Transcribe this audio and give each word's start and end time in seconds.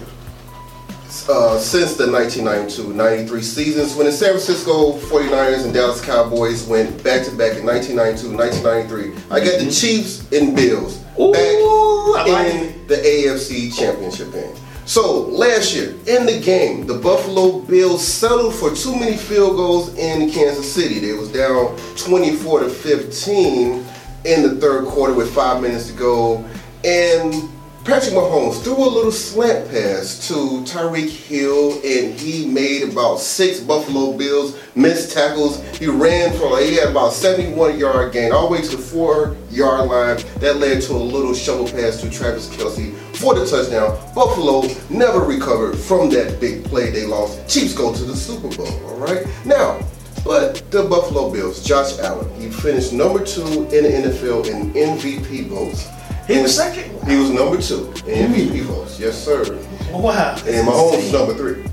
uh, 1.30 1.58
since 1.60 1.96
the 1.96 2.08
1992-93 2.08 3.42
seasons 3.42 3.96
when 3.96 4.06
the 4.06 4.12
San 4.12 4.32
Francisco 4.32 4.98
49ers 4.98 5.64
and 5.64 5.74
Dallas 5.74 6.04
Cowboys 6.04 6.68
went 6.68 7.02
back-to-back 7.06 7.56
in 7.58 7.64
1992-1993. 7.64 9.32
I 9.32 9.40
got 9.40 9.62
the 9.62 9.72
Chiefs 9.72 10.30
and 10.34 10.54
Bills 10.54 11.02
Ooh, 11.18 11.32
back 11.32 11.73
in 12.20 12.88
the 12.88 12.96
AFC 12.96 13.76
championship 13.76 14.32
game. 14.32 14.56
So 14.86 15.22
last 15.28 15.74
year 15.74 15.92
in 16.08 16.26
the 16.26 16.42
game, 16.44 16.86
the 16.86 16.96
Buffalo 16.96 17.60
Bills 17.60 18.06
settled 18.06 18.54
for 18.54 18.76
too 18.76 18.96
many 18.96 19.16
field 19.16 19.56
goals 19.56 19.98
in 19.98 20.30
Kansas 20.30 20.72
City. 20.72 21.00
They 21.00 21.14
was 21.14 21.32
down 21.32 21.78
24 21.96 22.62
to 22.62 22.70
15 22.70 23.86
in 24.26 24.44
the 24.44 24.56
third 24.60 24.86
quarter 24.86 25.14
with 25.14 25.34
five 25.34 25.62
minutes 25.62 25.88
to 25.88 25.94
go, 25.94 26.46
and 26.84 27.50
Patrick 27.84 28.14
Mahomes 28.14 28.64
threw 28.64 28.78
a 28.78 28.88
little 28.88 29.12
slant 29.12 29.70
pass 29.70 30.26
to 30.30 30.64
Tyreek 30.64 31.10
Hill, 31.10 31.74
and 31.84 32.18
he 32.18 32.48
made 32.48 32.84
about 32.84 33.20
six 33.20 33.60
Buffalo 33.60 34.18
Bills 34.18 34.58
missed 34.74 35.12
tackles. 35.12 35.62
He 35.78 35.88
ran 35.88 36.32
for 36.38 36.58
he 36.62 36.76
had 36.76 36.92
about 36.92 37.12
71 37.12 37.78
yard 37.78 38.14
gain 38.14 38.32
all 38.32 38.48
the 38.48 38.54
way 38.54 38.62
to 38.62 38.78
the 38.78 38.82
four 38.82 39.36
yard 39.52 39.90
line. 39.90 40.16
That 40.40 40.58
led 40.58 40.82
to 40.84 40.94
a 40.94 40.96
little 40.96 41.34
shovel 41.34 41.68
pass 41.68 42.00
to 42.00 42.10
Travis 42.10 42.48
Kelce 42.56 42.94
for 43.18 43.36
the 43.36 43.46
touchdown. 43.46 44.00
Buffalo 44.16 44.62
never 44.90 45.20
recovered 45.20 45.76
from 45.76 46.10
that 46.12 46.40
big 46.40 46.64
play 46.64 46.90
they 46.90 47.06
lost. 47.06 47.50
Chiefs 47.50 47.74
go 47.74 47.94
to 47.94 48.06
the 48.06 48.16
Super 48.16 48.48
Bowl. 48.56 48.68
All 48.86 48.98
right 48.98 49.28
now. 49.46 49.82
But 50.24 50.72
the 50.72 50.84
Buffalo 50.84 51.30
Bills, 51.30 51.62
Josh 51.62 52.00
Allen, 52.00 52.34
he 52.40 52.50
finished 52.50 52.94
number 52.94 53.26
two 53.26 53.44
in 53.44 53.84
the 53.84 54.08
NFL 54.08 54.48
in 54.48 54.72
MVP 54.72 55.48
votes. 55.48 55.86
He 56.28 56.42
was 56.42 56.56
second? 56.56 56.92
He 57.08 57.18
was 57.18 57.30
number 57.30 57.62
two 57.62 57.88
in 58.08 58.32
MVP 58.32 58.62
votes. 58.64 59.00
Yes, 59.00 59.22
sir. 59.24 59.44
Wow. 59.92 60.36
And 60.48 60.68
Mahomes 60.68 60.96
was 60.98 61.12
number 61.12 61.34
three. 61.34 61.64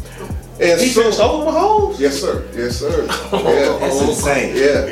And 0.60 0.78
He 0.80 0.88
so, 0.88 1.00
finished 1.02 1.20
over 1.20 1.50
Mahomes. 1.50 1.98
yes, 1.98 2.20
sir. 2.20 2.46
Yes, 2.54 2.76
sir. 2.78 3.06
Yeah. 3.32 3.78
That's 3.80 4.00
insane. 4.02 4.54
Yeah. 4.56 4.84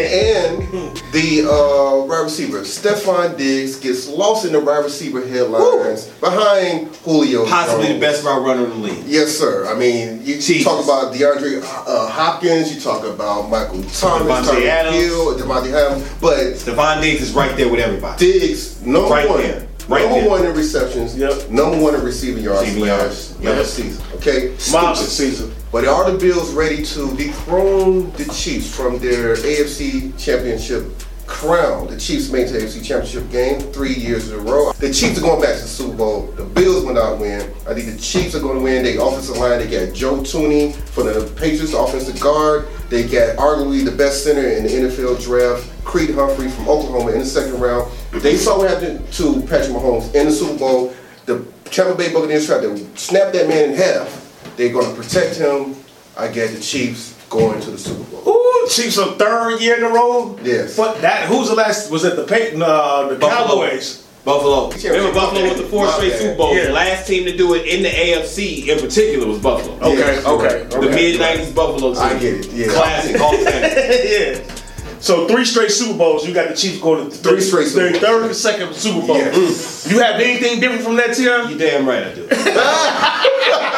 And 0.00 0.96
the 1.12 1.46
uh, 1.48 2.04
wide 2.06 2.24
receiver, 2.24 2.60
Stefon 2.60 3.36
Diggs, 3.36 3.76
gets 3.78 4.08
lost 4.08 4.44
in 4.46 4.52
the 4.52 4.60
wide 4.60 4.84
receiver 4.84 5.26
headlines 5.26 6.06
behind 6.20 6.94
Julio. 7.04 7.46
Possibly 7.46 7.92
the 7.94 8.00
best 8.00 8.24
route 8.24 8.42
runner 8.42 8.64
in 8.64 8.70
the 8.70 8.76
league. 8.76 9.04
Yes, 9.06 9.36
sir. 9.36 9.66
I 9.66 9.74
mean, 9.78 10.20
you 10.24 10.36
Jesus. 10.40 10.64
talk 10.64 10.82
about 10.84 11.12
DeAndre 11.14 11.62
uh, 11.62 12.08
Hopkins, 12.08 12.74
you 12.74 12.80
talk 12.80 13.04
about 13.04 13.50
Michael 13.50 13.82
Thomas, 13.84 14.48
Davante 14.48 14.54
Tyreek 14.60 14.66
Adams. 14.68 14.96
Hill, 14.96 15.34
Davante 15.38 15.72
Adams, 15.72 16.08
but 16.20 16.36
Stefon 16.54 17.00
Diggs 17.02 17.22
is 17.22 17.32
right 17.32 17.54
there 17.56 17.68
with 17.68 17.80
everybody. 17.80 18.18
Diggs, 18.18 18.80
number 18.84 19.08
Right 19.10 19.28
one, 19.28 19.38
there. 19.42 19.65
Right 19.88 20.02
number 20.04 20.20
there. 20.20 20.28
one 20.30 20.44
in 20.46 20.54
receptions, 20.54 21.16
Yep. 21.16 21.50
number 21.50 21.78
one 21.78 21.94
in 21.94 22.02
receiving 22.02 22.42
yards 22.42 22.62
Receiving 22.62 22.86
yards. 22.86 23.34
Yep. 23.40 23.66
season. 23.66 24.02
Okay, 24.16 24.52
Stupid. 24.58 24.96
season. 24.96 25.52
But 25.70 25.84
are 25.86 26.10
the 26.10 26.18
Bills 26.18 26.52
ready 26.52 26.84
to 26.84 27.14
dethrone 27.16 28.10
the 28.16 28.24
Chiefs 28.32 28.68
from 28.74 28.98
their 28.98 29.36
AFC 29.36 30.12
Championship 30.18 30.84
crown? 31.26 31.86
The 31.88 31.98
Chiefs 31.98 32.30
made 32.30 32.48
the 32.48 32.58
AFC 32.58 32.84
Championship 32.84 33.30
game 33.30 33.60
three 33.72 33.94
years 33.94 34.30
in 34.30 34.38
a 34.38 34.42
row. 34.42 34.72
The 34.72 34.92
Chiefs 34.92 35.18
are 35.18 35.22
going 35.22 35.40
back 35.40 35.56
to 35.56 35.62
the 35.62 35.68
Super 35.68 35.96
Bowl. 35.96 36.22
The 36.32 36.44
Bills 36.44 36.84
will 36.84 36.94
not 36.94 37.18
win. 37.18 37.42
I 37.68 37.74
think 37.74 37.94
the 37.94 37.98
Chiefs 38.00 38.34
are 38.34 38.40
going 38.40 38.58
to 38.58 38.62
win. 38.62 38.82
They 38.82 38.96
offensive 38.96 39.36
line. 39.36 39.58
They 39.58 39.86
got 39.86 39.94
Joe 39.94 40.18
Thuney 40.18 40.74
for 40.74 41.02
the 41.02 41.30
Patriots 41.34 41.74
offensive 41.74 42.20
guard. 42.20 42.68
They 42.88 43.02
got 43.02 43.36
arguably 43.36 43.84
the 43.84 43.92
best 43.92 44.24
center 44.24 44.48
in 44.48 44.64
the 44.64 44.70
NFL 44.70 45.22
draft, 45.22 45.68
Creed 45.84 46.14
Humphrey 46.14 46.48
from 46.48 46.68
Oklahoma 46.68 47.12
in 47.12 47.18
the 47.18 47.26
second 47.26 47.60
round. 47.60 47.90
They 48.12 48.36
saw 48.36 48.58
what 48.58 48.70
happened 48.70 49.10
to 49.14 49.40
Patrick 49.42 49.76
Mahomes 49.76 50.14
in 50.14 50.26
the 50.26 50.32
Super 50.32 50.58
Bowl. 50.58 50.94
The 51.26 51.44
Tampa 51.64 51.96
Bay 51.96 52.12
Buccaneers 52.12 52.46
tried 52.46 52.62
to 52.62 52.76
snap 52.96 53.32
that 53.32 53.48
man 53.48 53.70
in 53.70 53.76
half. 53.76 54.54
They're 54.56 54.72
going 54.72 54.88
to 54.94 55.00
protect 55.00 55.36
him. 55.36 55.74
I 56.16 56.28
get 56.28 56.54
the 56.54 56.60
Chiefs 56.60 57.14
going 57.28 57.60
to 57.60 57.72
the 57.72 57.78
Super 57.78 58.04
Bowl. 58.10 58.35
Ooh, 58.66 58.70
Chiefs 58.70 58.96
a 58.98 59.12
third 59.12 59.60
year 59.60 59.76
in 59.76 59.84
a 59.84 59.88
row. 59.88 60.38
Yes. 60.42 60.76
But 60.76 61.00
that 61.02 61.28
who's 61.28 61.48
the 61.48 61.54
last? 61.54 61.90
Was 61.90 62.04
it 62.04 62.16
the 62.16 62.24
Peyton? 62.24 62.62
Uh, 62.62 63.08
the 63.08 63.14
Buffalo. 63.16 63.66
Cowboys. 63.68 64.02
Buffalo. 64.24 64.70
Remember 64.70 65.12
Buffalo 65.14 65.42
with 65.44 65.58
the 65.58 65.64
four 65.68 65.86
straight. 65.92 66.12
Super 66.14 66.34
Bowls. 66.36 66.56
Yeah. 66.56 66.64
The 66.66 66.72
last 66.72 67.06
team 67.06 67.24
to 67.26 67.36
do 67.36 67.54
it 67.54 67.64
in 67.66 67.82
the 67.84 67.88
AFC 67.90 68.66
in 68.66 68.80
particular 68.80 69.26
was 69.28 69.38
Buffalo. 69.38 69.76
Okay, 69.76 69.96
Yes, 69.98 70.24
okay, 70.26 70.48
correct. 70.48 70.74
okay. 70.74 70.86
The 70.88 70.94
mid 70.94 71.20
'90s 71.20 71.54
Buffalo 71.54 71.94
team. 71.94 72.02
I 72.02 72.12
get 72.18 72.34
it, 72.44 72.52
yeah. 72.52 72.66
Classic. 72.72 73.16
Hall 73.16 73.34
of 73.34 73.40
Fame. 73.44 73.62
yeah. 74.42 74.52
So 74.98 75.28
three 75.28 75.44
straight 75.44 75.70
Super 75.70 75.96
Bowls. 75.96 76.26
You 76.26 76.34
got 76.34 76.48
the 76.48 76.56
Chiefs 76.56 76.80
going 76.80 77.08
to 77.08 77.16
Three 77.16 77.40
straight 77.40 77.68
Super 77.68 77.90
third, 77.90 77.92
Bowls. 77.92 78.02
third 78.04 78.24
and 78.26 78.34
second 78.34 78.74
Super 78.74 79.06
Bowl. 79.06 79.16
Yes. 79.16 79.86
You 79.88 80.00
have 80.00 80.16
anything 80.20 80.58
different 80.58 80.82
from 80.82 80.96
that, 80.96 81.14
Tim? 81.14 81.48
You 81.50 81.56
damn 81.58 81.86
right 81.86 82.06
I 82.08 82.14
do. 82.14 82.26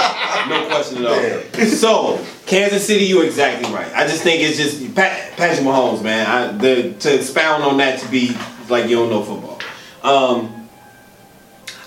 no 0.79 1.05
question 1.05 1.05
at 1.05 1.63
all. 1.63 1.67
So, 1.67 2.25
Kansas 2.47 2.87
City, 2.87 3.05
you're 3.05 3.25
exactly 3.25 3.73
right. 3.73 3.91
I 3.95 4.07
just 4.07 4.23
think 4.23 4.43
it's 4.43 4.57
just 4.57 4.95
Pat, 4.95 5.37
Patrick 5.37 5.67
Mahomes, 5.67 6.03
man. 6.03 6.27
I, 6.27 6.57
the, 6.57 6.93
to 6.95 7.15
expound 7.15 7.63
on 7.65 7.77
that 7.79 8.01
to 8.01 8.09
be 8.11 8.37
like 8.69 8.89
you 8.89 8.97
don't 8.97 9.11
know 9.11 9.23
football. 9.23 9.61
Um, 10.03 10.69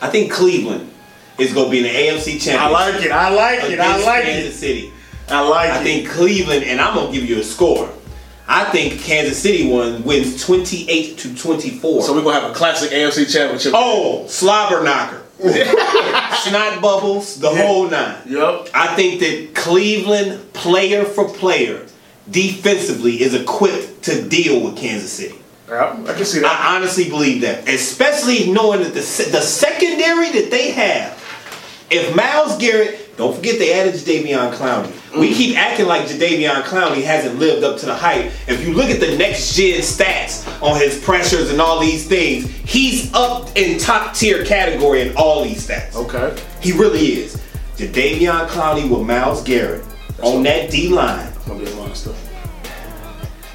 I 0.01 0.09
think 0.09 0.31
Cleveland 0.31 0.89
is 1.37 1.53
going 1.53 1.67
to 1.67 1.71
be 1.71 1.77
in 1.77 1.83
the 1.83 1.89
AFC 1.89 2.41
Championship. 2.41 2.61
I 2.61 2.69
like 2.69 3.05
it. 3.05 3.11
I 3.11 3.29
like 3.29 3.63
it. 3.71 3.79
I 3.79 3.85
against 3.85 4.05
like 4.05 4.23
Kansas 4.23 4.55
it. 4.55 4.57
City. 4.57 4.93
I 5.29 5.47
like 5.47 5.69
I 5.69 5.77
it. 5.77 5.79
I 5.79 5.83
think 5.83 6.09
Cleveland, 6.09 6.65
and 6.65 6.81
I'm 6.81 6.93
gonna 6.95 7.11
give 7.11 7.23
you 7.29 7.39
a 7.39 7.43
score. 7.43 7.89
I 8.47 8.65
think 8.65 8.99
Kansas 8.99 9.41
City 9.41 9.69
one 9.69 10.03
wins 10.03 10.43
28 10.43 11.17
to 11.19 11.35
24. 11.35 12.01
so 12.01 12.13
we're 12.13 12.21
gonna 12.21 12.39
have 12.39 12.51
a 12.51 12.53
classic 12.53 12.91
AFC 12.91 13.31
Championship. 13.31 13.71
oh, 13.73 14.27
slobber 14.27 14.83
knocker, 14.83 15.21
snot 15.41 16.81
bubbles, 16.81 17.35
the 17.39 17.51
Yeah. 17.51 17.65
whole 17.67 17.89
nine. 17.89 18.15
Yep. 18.27 18.69
I 18.73 18.95
think 18.95 19.19
that 19.21 19.53
Cleveland, 19.55 20.53
player 20.53 21.05
for 21.05 21.27
player, 21.29 21.81
defensively 22.29 23.21
is 23.21 23.33
equipped 23.33 24.03
to 24.03 24.21
deal 24.21 24.59
with 24.59 24.77
Kansas 24.77 25.11
City. 25.11 25.35
Yep. 25.69 25.97
I 26.09 26.13
can 26.13 26.25
see 26.25 26.39
that. 26.39 26.51
I 26.65 26.75
honestly 26.75 27.09
believe 27.09 27.41
that, 27.41 27.67
especially 27.67 28.51
knowing 28.51 28.81
that 28.81 28.93
the 28.93 28.99
the 29.31 29.41
secondary 29.41 30.29
that 30.31 30.51
they 30.51 30.71
have. 30.71 31.17
If 31.89 32.15
Myles 32.15 32.57
Garrett, 32.57 33.10
don't 33.21 33.35
forget 33.35 33.59
they 33.59 33.71
added 33.71 33.93
Jadeveon 33.93 34.51
Clowney. 34.51 34.91
We 35.15 35.29
mm. 35.29 35.35
keep 35.35 35.55
acting 35.55 35.85
like 35.85 36.07
Jadeveon 36.07 36.63
Clowney 36.63 37.03
hasn't 37.03 37.37
lived 37.37 37.63
up 37.63 37.77
to 37.81 37.85
the 37.85 37.93
hype. 37.93 38.31
If 38.47 38.65
you 38.65 38.73
look 38.73 38.89
at 38.89 38.99
the 38.99 39.15
next 39.15 39.53
gen 39.53 39.79
stats 39.81 40.47
on 40.59 40.79
his 40.79 40.99
pressures 41.03 41.51
and 41.51 41.61
all 41.61 41.79
these 41.79 42.07
things, 42.07 42.47
he's 42.65 43.13
up 43.13 43.55
in 43.55 43.77
top 43.77 44.15
tier 44.15 44.43
category 44.43 45.01
in 45.01 45.15
all 45.15 45.43
these 45.43 45.67
stats. 45.67 45.95
okay. 45.95 46.35
He 46.61 46.71
really 46.71 46.99
is. 46.99 47.39
Jadeveon 47.77 48.47
Clowney 48.47 48.89
with 48.89 49.05
Myles 49.07 49.43
Garrett 49.43 49.85
on 50.23 50.41
that 50.41 50.71
D 50.71 50.89
line. 50.89 51.31
Gonna 51.45 51.63
be 51.63 51.71
a 51.71 51.75
monster. 51.75 52.15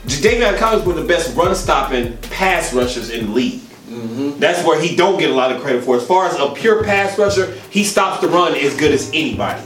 Jadeveon 0.06 0.54
Jadeveon 0.54 0.56
Clowney 0.58 0.78
is 0.78 0.86
one 0.86 0.96
of 0.96 1.02
the 1.02 1.08
best 1.12 1.36
run 1.36 1.52
stopping 1.56 2.16
pass 2.18 2.72
rushers 2.72 3.10
in 3.10 3.26
the 3.26 3.32
league. 3.32 3.60
Mm-hmm. 4.08 4.40
That's 4.40 4.64
where 4.66 4.80
he 4.80 4.94
don't 4.96 5.18
get 5.18 5.30
a 5.30 5.34
lot 5.34 5.52
of 5.52 5.60
credit 5.62 5.84
for. 5.84 5.96
As 5.96 6.06
far 6.06 6.26
as 6.26 6.38
a 6.38 6.48
pure 6.54 6.84
pass 6.84 7.18
rusher, 7.18 7.52
he 7.70 7.84
stops 7.84 8.20
the 8.20 8.28
run 8.28 8.54
as 8.54 8.76
good 8.76 8.92
as 8.92 9.08
anybody. 9.12 9.62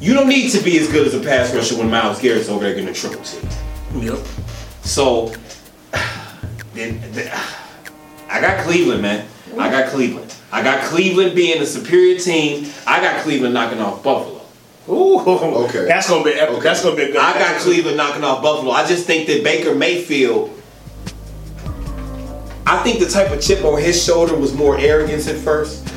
You 0.00 0.14
don't 0.14 0.28
need 0.28 0.50
to 0.50 0.62
be 0.62 0.78
as 0.78 0.88
good 0.88 1.06
as 1.06 1.14
a 1.14 1.20
pass 1.20 1.52
rusher 1.54 1.76
when 1.76 1.90
Myles 1.90 2.20
Garrett's 2.20 2.48
over 2.48 2.64
there 2.64 2.74
getting 2.74 2.88
a 2.88 2.94
triple 2.94 3.20
team. 3.22 3.48
Yep. 4.02 4.18
So, 4.82 5.32
then- 6.74 7.00
then- 7.12 7.32
I 8.30 8.40
got 8.40 8.64
Cleveland, 8.64 9.02
man. 9.02 9.26
I 9.58 9.70
got 9.70 9.88
Cleveland. 9.90 10.34
I 10.52 10.62
got 10.62 10.84
Cleveland 10.84 11.34
being 11.34 11.60
a 11.62 11.66
superior 11.66 12.18
team. 12.18 12.70
I 12.86 13.00
got 13.00 13.22
Cleveland 13.22 13.54
knocking 13.54 13.80
off 13.80 14.02
Buffalo. 14.02 14.42
Ooh. 14.88 15.18
Okay. 15.20 15.84
That's 15.88 16.08
gonna 16.08 16.24
be 16.24 16.32
epic. 16.32 16.56
Okay. 16.56 16.62
That's 16.62 16.82
gonna 16.82 16.96
be 16.96 17.06
good. 17.06 17.16
I 17.16 17.32
got. 17.38 17.60
Cleveland 17.60 17.96
knocking 17.96 18.22
off 18.24 18.42
Buffalo. 18.42 18.70
I 18.72 18.86
just 18.86 19.06
think 19.06 19.26
that 19.28 19.42
Baker 19.42 19.74
Mayfield. 19.74 20.50
I 22.70 22.82
think 22.82 23.00
the 23.00 23.08
type 23.08 23.30
of 23.30 23.40
chip 23.40 23.64
on 23.64 23.80
his 23.80 24.02
shoulder 24.04 24.36
was 24.36 24.52
more 24.52 24.78
arrogance 24.78 25.26
at 25.26 25.36
first. 25.36 25.88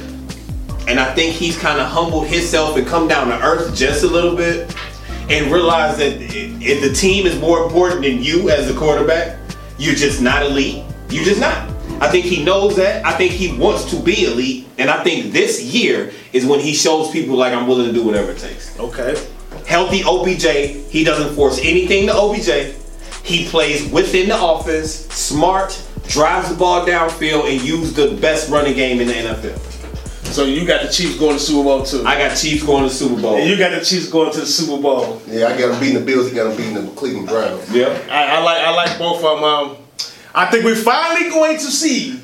And 0.88 1.02
I 1.02 1.14
think 1.14 1.36
he's 1.36 1.58
kind 1.60 1.82
of 1.82 1.88
humbled 1.88 2.28
himself 2.28 2.78
and 2.78 2.88
come 2.88 3.10
down 3.10 3.28
to 3.28 3.38
earth 3.44 3.76
just 3.76 4.06
a 4.06 4.08
little 4.08 4.38
bit 4.38 4.74
and 5.30 5.52
realized 5.52 6.00
that 6.00 6.14
if 6.22 6.82
the 6.82 6.94
team 6.94 7.26
is 7.26 7.38
more 7.40 7.62
important 7.64 8.04
than 8.04 8.24
you 8.24 8.50
as 8.50 8.70
a 8.70 8.74
quarterback, 8.74 9.38
you're 9.78 9.96
just 9.96 10.22
not 10.22 10.44
elite. 10.44 10.86
You're 11.10 11.26
just 11.26 11.42
not. 11.42 11.70
I 12.02 12.08
think 12.08 12.24
he 12.26 12.42
knows 12.42 12.78
that. 12.78 13.06
I 13.06 13.12
think 13.18 13.34
he 13.34 13.52
wants 13.58 13.90
to 13.92 14.02
be 14.02 14.24
elite. 14.24 14.68
And 14.78 14.90
I 14.90 15.04
think 15.04 15.34
this 15.34 15.62
year 15.62 16.14
is 16.32 16.46
when 16.46 16.62
he 16.62 16.74
shows 16.74 17.12
people 17.12 17.36
like 17.36 17.54
I'm 17.54 17.68
willing 17.68 17.88
to 17.88 17.94
do 17.94 18.04
whatever 18.04 18.32
it 18.32 18.40
takes 18.40 18.80
Okay. 18.80 19.22
healthy 19.68 20.04
OBJ. 20.06 20.90
He 20.90 21.04
doesn't 21.04 21.36
force 21.36 21.60
anything 21.62 22.08
to 22.08 22.14
OBJ. 22.16 22.78
He 23.24 23.46
plays 23.50 23.92
within 23.92 24.30
the 24.30 24.42
offense, 24.42 24.92
smart, 25.14 25.80
drives 26.12 26.50
the 26.50 26.56
ball 26.56 26.86
downfield, 26.86 27.50
and 27.52 27.62
use 27.62 27.94
the 27.94 28.16
best 28.22 28.50
running 28.50 28.76
game 28.76 29.00
in 29.00 29.08
the 29.08 29.14
NFL. 29.14 29.58
So 30.32 30.46
you 30.46 30.66
got 30.66 30.82
the 30.82 30.88
Chiefs 30.90 31.18
going 31.18 31.34
to 31.38 31.44
Super 31.44 31.64
Bowl 31.64 31.84
too. 31.84 32.04
I 32.06 32.18
got 32.18 32.38
Chiefs 32.38 32.64
going 32.64 32.84
to 32.84 32.90
the 32.90 32.96
Super 32.96 33.22
Bowl. 33.22 33.36
and 33.36 33.50
you 33.50 33.58
got 33.58 33.72
the 33.78 33.84
Chiefs 33.84 34.10
going 34.10 34.32
to 34.32 34.40
the 34.40 34.46
Super 34.46 34.82
Bowl. 34.82 35.22
Yeah, 35.28 35.48
I 35.48 35.58
got 35.58 35.70
them 35.72 35.80
beating 35.80 35.96
the 36.00 36.06
Bills. 36.06 36.30
He 36.30 36.36
got 36.36 36.46
them 36.46 36.56
beating 36.56 36.74
the 36.76 36.90
Cleveland 36.92 37.28
Browns. 37.28 37.70
yeah. 37.74 37.88
I, 38.10 38.38
I 38.38 38.40
like 38.42 38.58
I 38.60 38.70
like 38.76 38.98
both 38.98 39.24
of 39.24 39.40
them. 39.40 39.44
Um, 39.44 39.78
I 40.34 40.46
think 40.50 40.64
we're 40.64 40.76
finally 40.76 41.30
going 41.30 41.58
to 41.58 41.66
see 41.66 42.12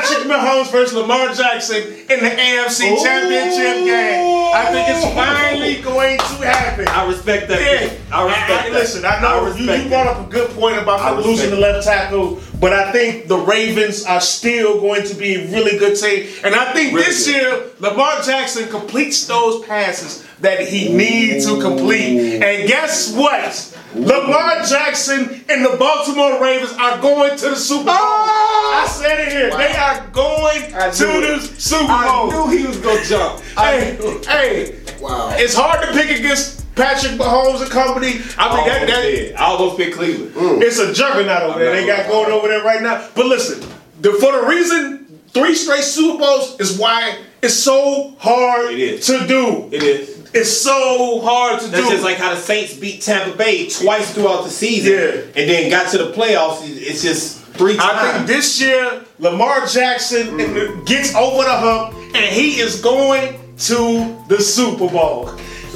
Patrick 0.00 0.26
Mahomes 0.28 0.70
versus 0.72 0.94
Lamar 0.94 1.34
Jackson 1.34 1.82
in 1.82 2.20
the 2.24 2.30
AFC 2.30 2.90
Ooh. 2.92 3.02
Championship 3.04 3.84
game. 3.84 4.50
I 4.52 4.64
think 4.72 4.88
it's 4.88 5.14
finally 5.14 5.80
going 5.82 6.18
to 6.18 6.24
happen. 6.46 6.88
I 6.88 7.06
respect 7.06 7.48
that. 7.48 7.60
Yeah, 7.60 7.92
I 8.16 8.24
respect 8.24 8.50
I- 8.50 8.54
I- 8.66 8.70
that. 8.70 8.72
Listen, 8.72 9.04
I 9.04 9.20
know 9.20 9.54
you, 9.54 9.70
you 9.70 9.88
brought 9.88 10.06
up 10.06 10.26
a 10.26 10.30
good 10.30 10.50
point 10.50 10.78
about 10.78 11.16
them 11.16 11.24
losing 11.24 11.50
the 11.50 11.56
left 11.56 11.86
tackle, 11.86 12.40
but 12.58 12.72
I 12.72 12.90
think 12.92 13.28
the 13.28 13.36
Ravens 13.38 14.04
are 14.04 14.20
still 14.20 14.80
going 14.80 15.04
to 15.06 15.14
be 15.14 15.34
a 15.36 15.46
really 15.52 15.78
good 15.78 15.96
team. 15.96 16.28
And 16.44 16.54
I 16.54 16.72
think 16.72 16.92
Really 16.94 17.06
this 17.06 17.26
good. 17.26 17.36
year, 17.36 17.62
Lamar 17.78 18.22
Jackson 18.22 18.68
completes 18.68 19.26
those 19.26 19.64
passes 19.66 20.24
that 20.40 20.66
he 20.66 20.92
needs 20.92 21.46
to 21.46 21.60
complete. 21.60 22.42
And 22.42 22.66
guess 22.68 23.12
what? 23.14 23.76
Lamar 23.94 24.62
Jackson 24.64 25.44
and 25.48 25.64
the 25.64 25.76
Baltimore 25.78 26.40
Ravens 26.40 26.72
are 26.78 27.00
going 27.00 27.36
to 27.38 27.50
the 27.50 27.56
Super 27.56 27.84
Bowl. 27.86 27.94
Oh! 27.94 28.82
I 28.84 28.88
said 28.88 29.20
it 29.26 29.32
here. 29.32 29.50
They 29.56 29.74
are 29.76 30.06
going 30.12 30.70
to 30.70 31.04
knew 31.06 31.20
the 31.20 31.34
it. 31.34 31.40
Super 31.60 31.86
I 31.90 32.06
Bowl. 32.06 32.48
knew 32.48 32.58
he 32.58 32.66
was 32.66 32.76
gonna 32.78 33.04
jump. 33.04 33.40
Hey, 33.58 33.96
hey, 34.26 34.76
Wow. 35.00 35.30
it's 35.36 35.54
hard 35.54 35.82
to 35.86 35.92
pick 35.92 36.16
against 36.18 36.72
Patrick 36.76 37.12
Mahomes 37.12 37.62
and 37.62 37.70
company. 37.70 38.20
I 38.38 38.56
mean, 38.56 38.66
that, 38.66 38.86
that, 38.86 39.02
did. 39.02 39.34
I 39.34 39.44
almost 39.46 39.76
picked 39.76 39.96
Cleveland. 39.96 40.34
Mm. 40.34 40.62
it's 40.62 40.78
a 40.78 40.92
juggernaut 40.94 41.42
over 41.42 41.58
there. 41.58 41.72
They 41.72 41.86
got 41.86 42.08
going 42.08 42.30
over 42.30 42.48
there 42.48 42.62
right 42.62 42.82
now. 42.82 43.08
But 43.14 43.26
listen, 43.26 43.60
the, 44.00 44.12
for 44.12 44.32
the 44.32 44.46
reason 44.48 45.20
three 45.28 45.54
straight 45.54 45.82
Super 45.84 46.18
Bowls 46.18 46.58
is 46.60 46.78
why 46.78 47.18
it's 47.42 47.54
so 47.54 48.14
hard 48.18 48.72
It 48.74 49.02
to 49.02 49.26
do. 49.26 49.68
It 49.72 49.82
is. 49.82 50.19
It's 50.32 50.50
so 50.50 51.20
hard 51.22 51.60
to 51.60 51.66
That's 51.68 51.84
do. 51.84 51.90
just 51.90 52.04
like 52.04 52.16
how 52.16 52.34
the 52.34 52.40
Saints 52.40 52.74
beat 52.74 53.02
Tampa 53.02 53.36
Bay 53.36 53.68
twice 53.68 54.14
throughout 54.14 54.44
the 54.44 54.50
season, 54.50 54.92
Yeah. 54.92 55.40
and 55.40 55.50
then 55.50 55.70
got 55.70 55.90
to 55.90 55.98
the 55.98 56.12
playoffs. 56.12 56.60
It's 56.64 57.02
just 57.02 57.40
three 57.54 57.76
times. 57.76 57.98
I 57.98 58.12
think 58.12 58.26
this 58.26 58.60
year 58.60 59.04
Lamar 59.18 59.66
Jackson 59.66 60.38
mm-hmm. 60.38 60.84
gets 60.84 61.14
over 61.14 61.42
the 61.42 61.56
hump 61.56 61.94
and 62.14 62.34
he 62.34 62.60
is 62.60 62.80
going 62.80 63.38
to 63.58 64.16
the 64.28 64.40
Super 64.40 64.88
Bowl. 64.88 65.28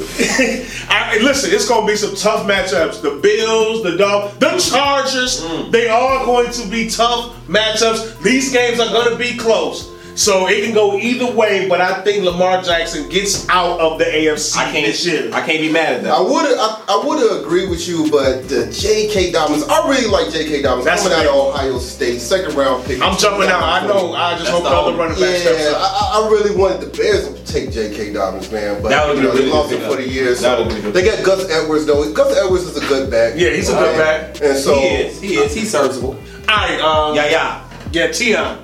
I, 0.88 1.18
listen, 1.22 1.52
it's 1.52 1.68
gonna 1.68 1.86
be 1.86 1.94
some 1.94 2.16
tough 2.16 2.46
matchups. 2.46 3.00
The 3.00 3.20
Bills, 3.22 3.84
the 3.84 3.96
Dog, 3.96 4.38
the 4.40 4.58
Chargers, 4.58 5.40
mm. 5.40 5.70
they 5.70 5.88
are 5.88 6.24
going 6.24 6.50
to 6.50 6.68
be 6.68 6.88
tough 6.88 7.32
matchups. 7.46 8.20
These 8.20 8.52
games 8.52 8.80
are 8.80 8.92
gonna 8.92 9.16
be 9.16 9.36
close. 9.36 9.93
So 10.16 10.46
it 10.48 10.64
can 10.64 10.72
go 10.74 10.96
either 10.96 11.30
way, 11.34 11.68
but 11.68 11.80
I 11.80 12.00
think 12.02 12.24
Lamar 12.24 12.62
Jackson 12.62 13.08
gets 13.08 13.48
out 13.48 13.80
of 13.80 13.98
the 13.98 14.04
AFC 14.04 14.56
I 14.56 14.70
can't. 14.70 14.86
this 14.86 15.04
year. 15.04 15.28
I 15.32 15.44
can't 15.44 15.60
be 15.60 15.72
mad 15.72 15.94
at 15.94 16.02
that. 16.04 16.12
I 16.12 16.20
would 16.20 16.46
I, 16.46 16.84
I 16.88 17.02
would 17.04 17.42
agree 17.42 17.66
with 17.68 17.88
you, 17.88 18.08
but 18.12 18.48
the 18.48 18.70
J.K. 18.70 19.32
Dobbins, 19.32 19.64
I 19.64 19.88
really 19.88 20.06
like 20.08 20.32
J.K. 20.32 20.62
Dobbins 20.62 20.84
That's 20.84 21.02
coming 21.02 21.18
out 21.18 21.22
great. 21.24 21.30
of 21.30 21.54
Ohio 21.54 21.78
State, 21.78 22.20
second 22.20 22.54
round 22.54 22.84
pick. 22.84 23.00
I'm 23.02 23.18
jumping 23.18 23.48
out. 23.50 23.62
I 23.62 23.86
know. 23.88 24.12
I 24.12 24.32
just 24.38 24.44
That's 24.44 24.50
hope 24.50 24.62
the 24.62 24.70
the 24.70 24.76
other 24.76 24.96
running 24.96 25.18
back 25.20 25.36
steps 25.36 25.60
Yeah, 25.64 25.70
up. 25.76 25.82
I, 25.82 26.22
I 26.26 26.30
really 26.30 26.54
wanted 26.54 26.80
the 26.82 26.96
Bears 26.96 27.26
to 27.34 27.44
take 27.52 27.72
J.K. 27.72 28.12
Dobbins, 28.12 28.52
man, 28.52 28.80
but 28.82 28.90
That 28.90 29.08
would've 29.08 29.22
you 29.22 29.28
know, 29.28 29.34
been 29.36 29.46
they 29.46 29.52
lost 29.52 29.72
him 29.72 29.80
for 29.90 29.96
the 29.96 30.08
year. 30.08 30.30
That 30.30 30.36
So 30.36 30.62
would've 30.64 30.82
good. 30.82 30.94
they 30.94 31.04
got 31.04 31.24
Gus 31.24 31.50
Edwards 31.50 31.86
though. 31.86 32.12
Gus 32.12 32.36
Edwards 32.38 32.64
is 32.64 32.76
a 32.76 32.86
good 32.86 33.10
back. 33.10 33.34
Yeah, 33.36 33.50
he's 33.50 33.68
a 33.68 33.72
good 33.74 33.98
back. 33.98 34.40
And 34.40 34.56
so 34.56 34.78
he 34.78 34.86
is. 34.86 35.20
He 35.20 35.34
is. 35.34 35.52
He's 35.54 35.70
serviceable. 35.72 36.14
All 36.48 36.56
right, 36.56 36.80
um, 36.80 37.16
Yeah, 37.16 37.26
yeah. 37.30 37.68
Yeah, 37.90 38.12
Tion. 38.12 38.63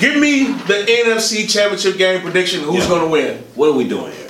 Give 0.00 0.16
me 0.20 0.44
the 0.52 0.84
NFC 0.88 1.48
Championship 1.48 1.96
game 1.98 2.20
prediction. 2.22 2.62
Who's 2.62 2.84
Yeah. 2.84 2.88
gonna 2.88 3.08
win? 3.08 3.44
What 3.54 3.68
are 3.68 3.72
we 3.72 3.86
doing 3.88 4.12
here? 4.12 4.24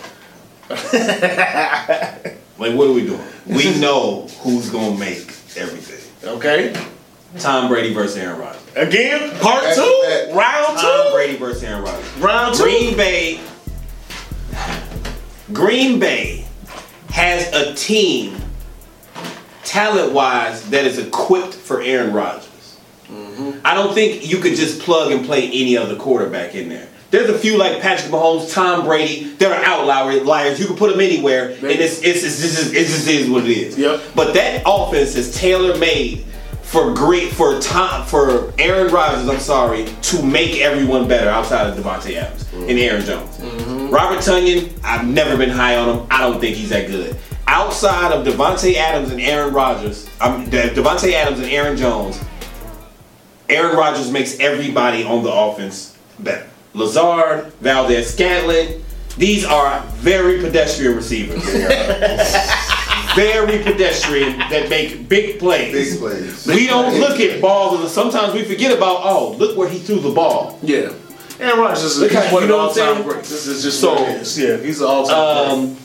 like, 2.58 2.74
what 2.74 2.88
are 2.88 2.92
we 2.92 3.06
doing? 3.06 3.20
We 3.46 3.78
know 3.78 4.28
who's 4.40 4.68
gonna 4.70 4.96
make 4.98 5.18
everything. 5.56 6.28
Okay. 6.28 6.74
Tom 7.38 7.68
Brady 7.68 7.92
versus 7.92 8.16
Aaron 8.16 8.38
Rodgers. 8.40 8.62
Again, 8.74 9.38
part 9.40 9.62
to 9.64 9.74
two, 9.74 10.32
round 10.34 10.78
Tom 10.78 11.06
two, 11.06 11.12
Brady 11.12 11.36
versus 11.36 11.62
Aaron 11.62 11.82
Rodgers. 11.84 12.10
round 12.18 12.54
two. 12.54 12.62
Green 12.64 12.96
Bay. 12.96 13.40
Green 15.52 15.98
Bay 15.98 16.44
has 17.10 17.52
a 17.54 17.74
team, 17.74 18.36
talent-wise, 19.64 20.68
that 20.70 20.84
is 20.84 20.98
equipped 20.98 21.54
for 21.54 21.80
Aaron 21.82 22.12
Rodgers. 22.12 22.76
Mm-hmm. 23.10 23.47
I 23.68 23.74
don't 23.74 23.92
think 23.92 24.26
you 24.26 24.38
could 24.38 24.56
just 24.56 24.80
plug 24.80 25.12
and 25.12 25.26
play 25.26 25.46
any 25.46 25.76
other 25.76 25.94
quarterback 25.94 26.54
in 26.54 26.70
there. 26.70 26.88
There's 27.10 27.28
a 27.28 27.38
few 27.38 27.58
like 27.58 27.82
Patrick 27.82 28.10
Mahomes, 28.10 28.50
Tom 28.50 28.82
Brady. 28.82 29.24
They're 29.34 29.62
outliers. 29.62 30.24
Liars. 30.24 30.58
You 30.58 30.64
can 30.64 30.76
put 30.76 30.90
them 30.90 31.00
anywhere, 31.00 31.50
and 31.50 31.64
it's 31.64 32.02
it's 32.02 32.24
it's 32.24 32.40
just, 32.40 32.72
it 32.72 32.86
just 32.86 33.06
is 33.06 33.28
what 33.28 33.44
it 33.44 33.50
is. 33.50 33.78
Yep. 33.78 34.00
But 34.14 34.32
that 34.32 34.62
offense 34.64 35.16
is 35.16 35.36
tailor 35.36 35.76
made 35.76 36.24
for 36.62 36.94
great 36.94 37.30
for 37.30 37.60
Tom 37.60 38.06
for 38.06 38.54
Aaron 38.58 38.90
Rodgers. 38.90 39.28
I'm 39.28 39.38
sorry 39.38 39.84
to 39.84 40.22
make 40.22 40.60
everyone 40.60 41.06
better 41.06 41.28
outside 41.28 41.66
of 41.66 41.76
Davante 41.76 42.14
Adams 42.14 42.50
and 42.54 42.70
Aaron 42.70 43.04
Jones. 43.04 43.38
Robert 43.92 44.20
Tonyan, 44.20 44.72
I've 44.82 45.06
never 45.06 45.36
been 45.36 45.50
high 45.50 45.76
on 45.76 45.94
him. 45.94 46.06
I 46.10 46.20
don't 46.20 46.40
think 46.40 46.56
he's 46.56 46.70
that 46.70 46.86
good. 46.86 47.18
Outside 47.46 48.12
of 48.12 48.26
Davante 48.26 48.76
Adams 48.76 49.10
and 49.10 49.20
Aaron 49.20 49.52
Rodgers, 49.52 50.08
um, 50.22 50.46
Davante 50.46 51.12
Adams 51.12 51.40
and 51.40 51.50
Aaron 51.50 51.76
Jones, 51.76 52.18
Aaron 53.48 53.76
Rodgers 53.76 54.10
makes 54.10 54.38
everybody 54.40 55.04
on 55.04 55.22
the 55.22 55.32
offense 55.32 55.96
better. 56.18 56.46
Lazard, 56.74 57.46
Valdes-Scantling, 57.60 58.84
these 59.16 59.44
are 59.44 59.80
very 59.96 60.38
pedestrian 60.40 60.94
receivers. 60.94 61.42
very 63.16 63.58
pedestrian 63.64 64.38
that 64.50 64.68
make 64.68 65.08
big 65.08 65.38
plays. 65.38 65.72
big 65.92 65.98
plays. 65.98 66.46
We 66.46 66.66
don't 66.66 66.98
look 67.00 67.18
at 67.20 67.40
balls 67.40 67.80
and 67.80 67.88
sometimes 67.88 68.34
we 68.34 68.44
forget 68.44 68.76
about, 68.76 69.00
oh, 69.02 69.34
look 69.38 69.56
where 69.56 69.68
he 69.68 69.78
threw 69.78 69.98
the 69.98 70.10
ball. 70.12 70.58
Yeah. 70.62 70.92
Aaron 71.40 71.58
Rodgers 71.60 71.84
is 71.84 71.98
Look 72.00 72.10
he's 72.10 72.20
how- 72.20 72.32
one 72.34 72.48
you 72.48 72.54
of 72.54 72.74
the 72.74 72.80
know 72.80 72.86
what 72.92 72.96
all-time 72.98 73.02
greats. 73.08 73.30
This 73.30 73.46
is 73.46 73.62
just 73.62 73.80
So, 73.80 73.94
what 73.94 74.08
it 74.10 74.22
is. 74.22 74.38
Yeah, 74.38 74.56
he's 74.58 74.80
an 74.80 74.86
all-time 74.88 75.46
great. 75.48 75.70
Um, 75.70 75.76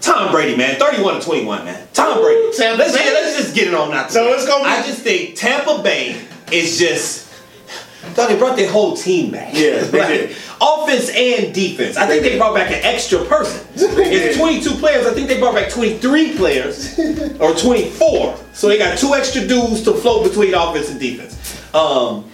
Tom 0.00 0.30
Brady, 0.32 0.56
man, 0.56 0.78
31 0.78 1.18
to 1.20 1.20
21, 1.26 1.64
man. 1.64 1.88
Tom 1.92 2.20
Brady. 2.20 2.56
Tampa 2.56 2.78
let's, 2.78 2.96
Bay. 2.96 3.12
let's 3.12 3.33
just 3.54 3.64
get 3.64 3.68
it 3.72 3.74
on 3.74 3.92
out. 3.92 4.10
So 4.10 4.32
it's 4.32 4.46
gonna 4.46 4.64
be- 4.64 4.70
I 4.70 4.82
just 4.82 5.00
think 5.00 5.36
Tampa 5.36 5.82
Bay 5.82 6.16
is 6.50 6.78
just. 6.78 7.22
Thought 8.12 8.28
they 8.28 8.36
brought 8.36 8.56
their 8.56 8.68
whole 8.68 8.94
team 8.94 9.30
back. 9.30 9.54
Yeah, 9.54 9.80
they 9.82 10.26
did. 10.26 10.36
Offense 10.60 11.08
and 11.08 11.54
defense. 11.54 11.96
I 11.96 12.06
think 12.06 12.22
they 12.22 12.36
brought 12.36 12.54
back 12.54 12.68
an 12.70 12.80
extra 12.82 13.24
person. 13.24 13.66
It's 13.76 14.36
22 14.36 14.72
players. 14.72 15.06
I 15.06 15.14
think 15.14 15.26
they 15.28 15.38
brought 15.40 15.54
back 15.54 15.70
23 15.70 16.36
players 16.36 16.98
or 17.40 17.54
24. 17.54 18.36
So 18.52 18.68
they 18.68 18.76
got 18.76 18.98
two 18.98 19.14
extra 19.14 19.46
dudes 19.46 19.82
to 19.84 19.94
float 19.94 20.24
between 20.28 20.52
offense 20.52 20.90
and 20.90 21.00
defense. 21.00 21.34
Um, 21.74 22.26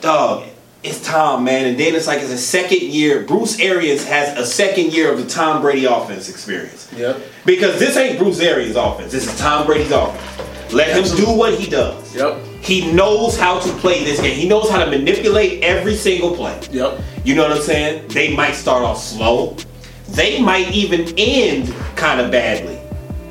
dog, 0.00 0.44
it's 0.82 1.00
Tom, 1.06 1.44
man. 1.44 1.66
And 1.66 1.78
then 1.78 1.94
it's 1.94 2.06
like 2.06 2.20
it's 2.20 2.32
a 2.32 2.38
second 2.38 2.82
year. 2.82 3.22
Bruce 3.22 3.58
Arians 3.60 4.04
has 4.04 4.36
a 4.36 4.44
second 4.44 4.92
year 4.92 5.12
of 5.12 5.18
the 5.18 5.26
Tom 5.26 5.62
Brady 5.62 5.84
offense 5.84 6.28
experience. 6.28 6.92
Yep. 6.96 7.22
Because 7.46 7.78
this 7.78 7.96
ain't 7.96 8.18
Bruce 8.18 8.40
Arians' 8.40 8.76
offense. 8.76 9.12
This 9.12 9.26
is 9.26 9.38
Tom 9.38 9.66
Brady's 9.66 9.92
offense. 9.92 10.72
Let 10.72 10.96
him 10.96 11.16
do 11.16 11.30
what 11.30 11.54
he 11.54 11.70
does. 11.70 12.14
Yep. 12.14 12.38
He 12.62 12.92
knows 12.92 13.38
how 13.38 13.60
to 13.60 13.72
play 13.74 14.04
this 14.04 14.20
game. 14.20 14.36
He 14.36 14.48
knows 14.48 14.70
how 14.70 14.84
to 14.84 14.90
manipulate 14.90 15.62
every 15.62 15.94
single 15.94 16.34
play. 16.34 16.58
Yep. 16.70 17.00
You 17.24 17.34
know 17.34 17.42
what 17.42 17.52
I'm 17.52 17.62
saying? 17.62 18.08
They 18.08 18.34
might 18.34 18.52
start 18.52 18.82
off 18.82 18.98
slow. 18.98 19.56
They 20.08 20.40
might 20.40 20.70
even 20.72 21.12
end 21.16 21.74
kind 21.96 22.20
of 22.20 22.30
badly. 22.30 22.78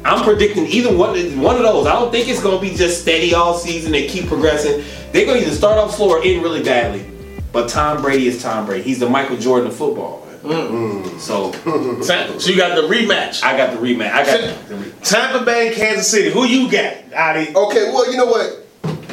I'm 0.03 0.23
predicting 0.23 0.65
either 0.67 0.95
one, 0.95 1.39
one 1.39 1.55
of 1.57 1.61
those. 1.61 1.85
I 1.85 1.93
don't 1.93 2.11
think 2.11 2.27
it's 2.27 2.41
going 2.41 2.59
to 2.59 2.61
be 2.61 2.75
just 2.75 3.01
steady 3.01 3.33
all 3.33 3.53
season 3.53 3.93
and 3.93 4.09
keep 4.09 4.27
progressing. 4.27 4.83
They're 5.11 5.25
going 5.25 5.41
to 5.41 5.45
either 5.45 5.55
start 5.55 5.77
off 5.77 5.93
slow 5.95 6.09
or 6.09 6.23
end 6.23 6.41
really 6.41 6.63
badly. 6.63 7.10
But 7.51 7.67
Tom 7.69 8.01
Brady 8.01 8.27
is 8.27 8.41
Tom 8.41 8.65
Brady. 8.65 8.83
He's 8.83 8.99
the 8.99 9.09
Michael 9.09 9.37
Jordan 9.37 9.67
of 9.67 9.75
football. 9.75 10.25
man. 10.43 11.19
So 11.19 11.51
So 12.01 12.49
you 12.49 12.57
got 12.57 12.75
the 12.75 12.87
rematch. 12.87 13.43
I 13.43 13.57
got 13.57 13.71
the 13.71 13.77
rematch. 13.77 14.11
I 14.11 14.25
got 14.25 14.67
the 14.69 14.75
re- 14.75 14.91
Tampa 15.03 15.45
Bay, 15.45 15.73
Kansas 15.75 16.07
City. 16.09 16.31
Who 16.31 16.45
you 16.45 16.71
got, 16.71 16.95
Adi? 17.13 17.53
Okay, 17.55 17.91
well, 17.91 18.09
you 18.09 18.17
know 18.17 18.25
what? 18.25 18.57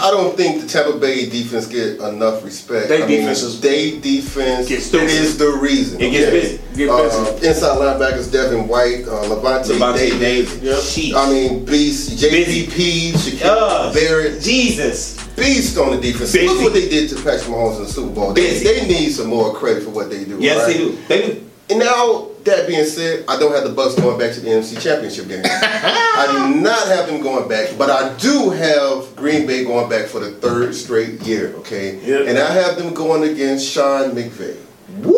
I 0.00 0.12
don't 0.12 0.36
think 0.36 0.62
the 0.62 0.68
Tampa 0.68 0.96
Bay 0.96 1.28
defense 1.28 1.66
get 1.66 1.98
enough 1.98 2.44
respect. 2.44 2.88
They 2.88 3.02
I 3.02 3.06
mean, 3.06 3.18
defense 3.18 3.42
is- 3.42 3.60
they 3.60 3.98
defense 3.98 4.68
Gets 4.68 4.90
busy. 4.90 5.16
is 5.16 5.36
the 5.38 5.48
reason. 5.50 6.00
It 6.00 6.10
gets 6.12 6.28
okay? 6.28 6.40
busy. 6.40 6.60
Get 6.76 6.88
Uh, 6.88 7.32
busy. 7.34 7.48
inside 7.48 7.76
linebackers 7.78 8.30
Devin 8.30 8.68
White, 8.68 9.02
uh, 9.08 9.24
Lavonte, 9.24 9.76
Lavonte 9.76 9.96
Davis. 10.20 10.54
Davis. 10.54 10.96
Yep. 10.98 11.16
I 11.16 11.30
mean, 11.30 11.64
beast. 11.64 12.10
JPP, 12.16 13.10
Shaquil 13.14 13.40
Uh, 13.44 13.92
Barrett, 13.92 14.40
Jesus. 14.40 15.16
Beast 15.38 15.78
on 15.78 15.96
the 15.96 16.00
defense. 16.00 16.32
Busy. 16.32 16.46
Look 16.46 16.62
what 16.62 16.72
they 16.72 16.88
did 16.88 17.08
to 17.10 17.16
Patrick 17.16 17.42
Mahomes 17.42 17.76
in 17.76 17.82
the 17.82 17.88
Super 17.88 18.14
Bowl. 18.14 18.32
They, 18.32 18.58
they 18.58 18.86
need 18.86 19.10
some 19.10 19.28
more 19.28 19.54
credit 19.54 19.84
for 19.84 19.90
what 19.90 20.10
they 20.10 20.24
do. 20.24 20.38
Yes, 20.40 20.66
right? 20.66 20.72
they 20.72 20.78
do. 20.78 20.98
They 21.08 21.26
do. 21.26 21.50
And 21.70 21.80
now, 21.80 22.30
that 22.44 22.66
being 22.66 22.86
said, 22.86 23.26
I 23.28 23.38
don't 23.38 23.52
have 23.52 23.64
the 23.64 23.74
Bucks 23.74 23.94
going 23.94 24.18
back 24.18 24.32
to 24.34 24.40
the 24.40 24.48
NFC 24.48 24.80
Championship 24.80 25.28
game. 25.28 25.42
I 25.44 26.48
do 26.50 26.60
not 26.60 26.88
have 26.88 27.06
them 27.06 27.20
going 27.20 27.46
back, 27.46 27.76
but 27.76 27.90
I 27.90 28.16
do 28.16 28.50
have 28.50 29.14
Green 29.16 29.46
Bay 29.46 29.64
going 29.64 29.90
back 29.90 30.06
for 30.06 30.18
the 30.18 30.32
third 30.32 30.74
straight 30.74 31.20
year, 31.22 31.52
okay? 31.56 31.98
Yep. 32.00 32.28
And 32.28 32.38
I 32.38 32.50
have 32.52 32.78
them 32.78 32.94
going 32.94 33.30
against 33.30 33.70
Sean 33.70 34.12
McVay. 34.12 34.56
Woo! 35.02 35.14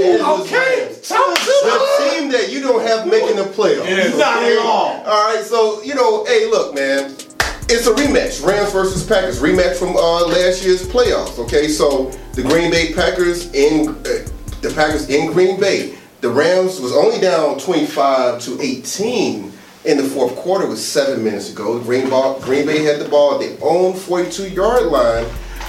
Okay. 0.00 0.18
Rams. 0.18 1.08
The 1.08 2.10
team 2.10 2.30
that 2.32 2.48
you 2.50 2.60
don't 2.60 2.82
have 2.86 3.06
making 3.06 3.36
the 3.36 3.44
playoffs. 3.44 3.88
Yeah. 3.88 4.16
Not 4.18 4.42
at 4.42 4.58
all. 4.58 5.02
All 5.06 5.34
right, 5.34 5.44
so, 5.44 5.82
you 5.82 5.94
know, 5.94 6.24
hey, 6.24 6.46
look, 6.46 6.74
man. 6.74 7.14
It's 7.72 7.86
a 7.86 7.92
rematch, 7.92 8.44
Rams 8.44 8.72
versus 8.72 9.06
Packers, 9.06 9.40
rematch 9.40 9.76
from 9.76 9.96
uh, 9.96 10.26
last 10.26 10.64
year's 10.64 10.84
playoffs. 10.88 11.38
Okay, 11.38 11.68
so 11.68 12.10
the 12.32 12.42
Green 12.42 12.68
Bay 12.68 12.92
Packers 12.92 13.54
in 13.54 13.90
uh, 13.90 14.26
the 14.60 14.72
Packers 14.74 15.08
in 15.08 15.32
Green 15.32 15.60
Bay. 15.60 15.96
The 16.20 16.30
Rams 16.30 16.80
was 16.80 16.92
only 16.92 17.20
down 17.20 17.60
25 17.60 18.40
to 18.40 18.60
18 18.60 19.52
in 19.84 19.96
the 19.96 20.02
fourth 20.02 20.34
quarter 20.34 20.66
with 20.66 20.80
seven 20.80 21.22
minutes 21.22 21.50
to 21.50 21.54
go. 21.54 21.78
Green, 21.78 22.10
ball, 22.10 22.40
Green 22.40 22.66
Bay 22.66 22.82
had 22.82 22.98
the 22.98 23.08
ball 23.08 23.34
at 23.34 23.40
their 23.40 23.56
own 23.62 23.94
42 23.94 24.48
yard 24.48 24.86
line. 24.86 25.24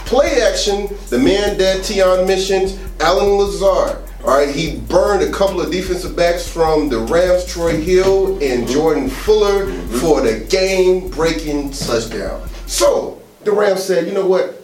Play 0.07 0.41
action, 0.41 0.89
the 1.09 1.19
man 1.19 1.55
that 1.59 1.85
Tion 1.85 2.25
mentioned, 2.25 2.79
Allen 2.99 3.37
Lazard. 3.37 4.01
All 4.23 4.37
right, 4.37 4.53
he 4.53 4.77
burned 4.77 5.23
a 5.23 5.31
couple 5.31 5.61
of 5.61 5.71
defensive 5.71 6.15
backs 6.15 6.47
from 6.47 6.89
the 6.89 6.99
Rams, 6.99 7.43
Troy 7.45 7.81
Hill 7.81 8.37
and 8.41 8.67
Jordan 8.67 9.09
Fuller 9.09 9.65
for 9.99 10.21
the 10.21 10.45
game-breaking 10.47 11.71
touchdown. 11.71 12.47
So 12.67 13.19
the 13.43 13.51
Rams 13.51 13.83
said, 13.83 14.07
you 14.07 14.13
know 14.13 14.27
what? 14.27 14.63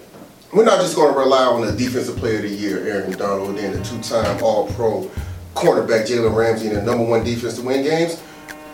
We're 0.54 0.64
not 0.64 0.80
just 0.80 0.96
going 0.96 1.12
to 1.12 1.20
rely 1.20 1.44
on 1.44 1.66
the 1.66 1.72
defensive 1.72 2.18
player 2.18 2.38
of 2.38 2.44
the 2.44 2.50
year, 2.50 2.88
Aaron 2.88 3.12
Donald, 3.18 3.58
and 3.58 3.74
the 3.74 3.84
two-time 3.84 4.44
All-Pro 4.44 5.10
cornerback 5.56 6.06
Jalen 6.08 6.36
Ramsey, 6.36 6.68
and 6.68 6.78
the 6.78 6.84
number 6.84 7.04
one 7.04 7.24
defense 7.24 7.56
to 7.56 7.64
win 7.64 7.84
games. 7.84 8.22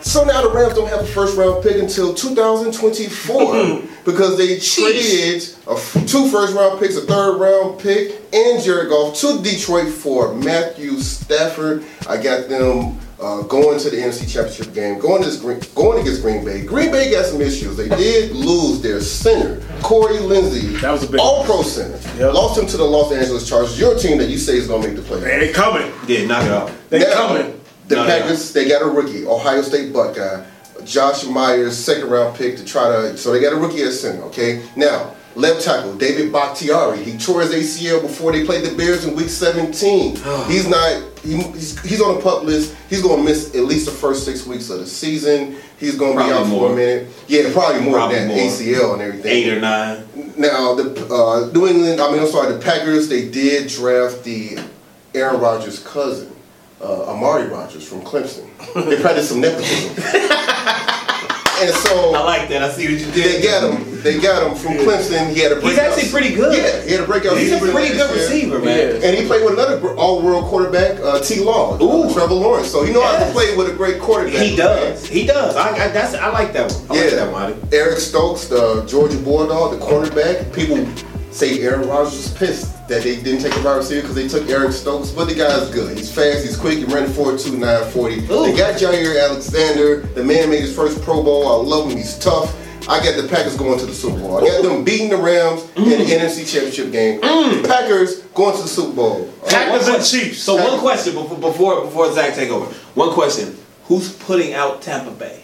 So 0.03 0.24
now 0.25 0.41
the 0.41 0.50
Rams 0.50 0.74
don't 0.75 0.89
have 0.89 1.00
a 1.00 1.05
first 1.07 1.38
round 1.38 1.63
pick 1.63 1.77
until 1.77 2.13
2024 2.13 3.81
because 4.05 4.38
they 4.38 4.60
traded 4.60 5.43
a 5.67 5.72
f- 5.72 5.93
two 6.07 6.29
first 6.29 6.53
round 6.55 6.79
picks, 6.79 6.95
a 6.98 7.01
third 7.01 7.38
round 7.39 7.79
pick, 7.79 8.22
and 8.33 8.62
Jared 8.62 8.89
Goff 8.89 9.15
to 9.22 9.41
Detroit 9.41 9.91
for 9.93 10.33
Matthew 10.36 11.00
Stafford. 11.00 11.83
I 12.07 12.22
got 12.22 12.50
them 12.50 13.00
uh, 13.19 13.43
going 13.43 13.79
to 13.79 13.89
the 13.89 13.95
NFC 13.98 14.29
Championship 14.31 14.74
game, 14.74 15.00
going 15.00 15.24
to 15.24 15.39
Green, 15.39 15.62
going 15.74 16.01
against 16.01 16.22
Green 16.22 16.43
Bay. 16.43 16.65
Green 16.65 16.91
Bay 16.91 17.10
got 17.12 17.25
some 17.25 17.39
issues. 17.41 17.77
They 17.77 17.88
did 17.88 18.31
lose 18.33 18.81
their 18.81 19.00
center, 19.00 19.62
Corey 19.81 20.17
Linsley, 20.17 20.79
That 20.81 20.91
was 20.91 21.03
a 21.03 21.07
big 21.12 21.22
All 21.22 21.45
Pro 21.45 21.62
center. 21.63 21.98
Yep. 22.19 22.33
Lost 22.33 22.60
him 22.60 22.67
to 22.67 22.77
the 22.77 22.83
Los 22.83 23.13
Angeles 23.13 23.48
Chargers. 23.48 23.79
Your 23.79 23.98
team 23.98 24.17
that 24.17 24.29
you 24.29 24.38
say 24.38 24.57
is 24.57 24.67
going 24.67 24.81
to 24.81 24.88
make 24.89 24.98
the 24.98 25.01
playoffs. 25.03 25.24
Man, 25.24 25.39
they 25.39 25.53
coming. 25.53 25.91
Yeah, 26.07 26.25
knock 26.27 26.43
it 26.43 26.51
off. 26.51 26.89
They 26.89 27.00
Now, 27.00 27.13
coming. 27.13 27.60
The 27.88 27.96
No, 27.96 28.04
no, 28.04 28.08
Packers, 28.10 28.54
they 28.54 28.68
got 28.68 28.82
a 28.82 28.86
rookie, 28.86 29.25
Ohio 29.25 29.62
State 29.62 29.92
Buckeye, 29.92 30.46
Josh 30.86 31.25
Myers, 31.25 31.78
second 31.78 32.10
round 32.10 32.36
pick 32.38 32.58
to 32.58 32.66
try 32.66 32.88
to. 32.90 33.18
So 33.18 33.32
they 33.32 33.42
got 33.42 33.54
a 33.54 33.58
rookie 33.58 33.82
at 33.84 33.92
center. 33.94 34.24
Okay. 34.24 34.63
Now 34.75 35.16
left 35.36 35.63
tackle 35.63 35.96
David 35.96 36.32
Bakhtiari. 36.32 37.04
He 37.04 37.18
tore 37.18 37.42
his 37.42 37.52
ACL 37.52 38.02
before 38.02 38.32
they 38.32 38.46
played 38.46 38.63
the 38.66 38.75
Bears 38.75 39.06
in 39.06 39.16
Week 39.16 39.30
17. 39.30 40.16
he's 40.48 40.68
not. 40.68 41.04
He, 41.24 41.38
he's, 41.38 41.80
he's 41.82 42.02
on 42.02 42.16
the 42.16 42.22
pup 42.22 42.44
list. 42.44 42.75
He's 42.90 43.02
going 43.02 43.20
to 43.20 43.24
miss 43.24 43.56
at 43.56 43.63
least 43.63 43.86
the 43.86 43.92
first 43.94 44.25
six 44.25 44.46
weeks 44.46 44.70
of 44.70 44.80
the 44.80 44.86
season. 44.86 45.56
He's 45.80 45.96
going 45.98 46.18
to 46.18 46.24
be 46.24 46.30
out 46.32 46.48
for 46.48 46.72
a 46.74 46.75
minute. 46.75 47.08
Yeah, 47.28 47.52
probably 47.54 47.82
more 47.82 47.96
Probably 47.96 48.16
than 48.18 48.28
that. 48.30 48.36
more. 48.36 48.46
ACL 48.50 48.94
and 48.94 49.02
everything. 49.02 49.32
Eight 49.32 49.54
or 49.54 49.62
nine. 49.62 50.06
Now 50.38 50.74
the 50.75 51.08
uh, 51.13 51.50
New 51.54 51.68
England, 51.68 52.02
I 52.02 52.12
mean, 52.12 52.20
I'm 52.22 52.28
sorry, 52.28 52.54
the 52.54 52.60
Packers. 52.60 53.08
They 53.08 53.30
did 53.30 53.70
draft 53.70 54.24
the 54.24 54.58
Aaron 55.16 55.40
Rodgers' 55.40 55.80
cousin, 55.80 56.34
uh, 56.84 57.12
Amari 57.12 57.48
Rodgers 57.48 57.88
from 57.88 58.02
Clemson. 58.02 58.48
They 58.74 59.00
practiced 59.02 59.30
some 59.30 59.40
nepotism, 59.42 59.90
and 61.62 61.74
so 61.75 62.13
I 62.13 62.24
like 62.24 62.50
that. 62.50 62.62
I 62.63 62.70
see 62.72 62.86
what 62.86 63.00
you 63.00 63.12
did. 63.12 63.13
they 63.13 63.42
did. 63.42 63.44
got 63.44 63.72
him. 63.72 64.02
They 64.02 64.20
got 64.20 64.52
him 64.52 64.58
from 64.58 64.74
Clemson. 64.86 65.32
He 65.34 65.40
had 65.40 65.52
a 65.54 65.56
breakout. 65.56 65.70
He's 65.70 65.80
actually 65.80 66.12
pretty 66.12 66.36
good. 66.36 66.58
Yeah, 66.58 66.82
he 66.84 66.92
had 66.92 67.02
a 67.02 67.06
breakout. 67.08 67.38
He's 67.38 67.52
a 67.54 67.60
pretty 67.60 67.94
good 67.94 68.10
year. 68.10 68.13
receiver, 68.13 68.60
man. 68.60 69.00
Yeah. 69.02 69.08
And 69.08 69.18
he 69.18 69.25
played 69.25 69.44
with 69.46 69.54
another 69.54 69.96
all-world 69.96 70.46
quarterback, 70.46 71.00
uh, 71.00 71.22
T. 71.22 71.40
Law, 71.42 71.82
Ooh. 71.82 72.10
uh, 72.10 72.13
Trevor 72.13 72.34
Lawrence. 72.34 72.70
So 72.70 72.84
he 72.84 72.92
know 72.92 73.02
how 73.02 73.24
to 73.24 73.32
play 73.32 73.56
with 73.56 73.70
a 73.70 73.75
great 73.75 74.02
quarterback. 74.02 74.42
He 74.42 74.56
does. 74.56 75.06
He 75.06 75.25
does. 75.25 75.56
I, 75.56 75.70
I 75.70 75.88
that's 75.90 76.16
I 76.16 76.30
like 76.32 76.52
that 76.54 76.72
one. 76.72 76.98
I 76.98 77.02
like 77.02 77.12
that 77.12 77.32
one. 77.32 77.70
Eric 77.72 78.00
Stokes, 78.00 78.48
the 78.48 78.84
Georgia 78.86 79.18
Bulldog, 79.18 79.80
the 79.80 79.86
cornerback. 79.86 80.54
People 80.54 80.86
say 81.34 81.62
Aaron 81.62 81.88
Rodgers 81.88 82.16
was 82.16 82.34
pissed 82.34 82.88
that 82.88 83.04
they 83.04 83.22
didn't 83.22 83.42
take 83.42 83.56
a 83.56 83.63
wide 83.63 83.78
receiver 83.78 84.02
because 84.02 84.16
they 84.16 84.28
took 84.28 84.48
Eric 84.50 84.72
Stokes, 84.72 85.10
but 85.12 85.25
the 85.25 85.36
guy's 85.36 85.70
good. 85.72 85.98
He's 85.98 86.13
fast, 86.13 86.46
he's 86.46 86.58
quick, 86.58 86.78
he 86.78 86.86
ran 86.86 87.08
4.2, 87.08 87.58
940. 87.58 88.16
Ooh. 88.16 88.28
They 88.46 88.58
got 88.58 88.80
Jaire 88.80 89.22
Alexander. 89.30 90.02
The 90.02 90.24
man 90.24 90.50
made 90.50 90.62
his 90.62 90.75
first 90.75 91.02
Pro 91.02 91.24
Bowl. 91.24 91.48
I 91.48 91.66
love 91.66 91.90
him. 91.90 91.98
He's 91.98 92.18
tough. 92.20 92.56
I 92.88 93.02
got 93.02 93.22
the 93.22 93.28
Packers 93.30 93.56
going 93.56 93.80
to 93.80 93.86
the 93.86 93.94
Super 93.94 94.20
Bowl. 94.20 94.38
I 94.38 94.48
got 94.48 94.62
them 94.62 94.84
beating 94.84 95.10
the 95.10 95.18
Rams 95.18 95.62
in 95.78 95.86
the 95.86 95.96
mm. 95.96 96.20
NFC 96.20 96.52
Championship 96.52 96.92
game. 96.92 97.22
Mm. 97.22 97.62
The 97.62 97.68
Packers 97.68 98.20
going 98.34 98.58
to 98.58 98.62
the 98.62 98.68
Super 98.68 98.94
Bowl. 98.94 99.34
Packers 99.48 99.70
one 99.70 99.80
and 99.80 99.86
question- 99.86 100.20
Chiefs. 100.20 100.44
So 100.44 100.56
one 100.56 100.80
question 100.80 101.13
before 101.13 101.38
before 101.38 101.86
before 101.86 102.13
Zach 102.13 102.36
take 102.36 102.50
over. 102.50 102.66
One 102.96 103.13
question: 103.13 103.58
Who's 103.86 104.12
putting 104.12 104.54
out 104.54 104.82
Tampa 104.82 105.12
Bay? 105.12 105.42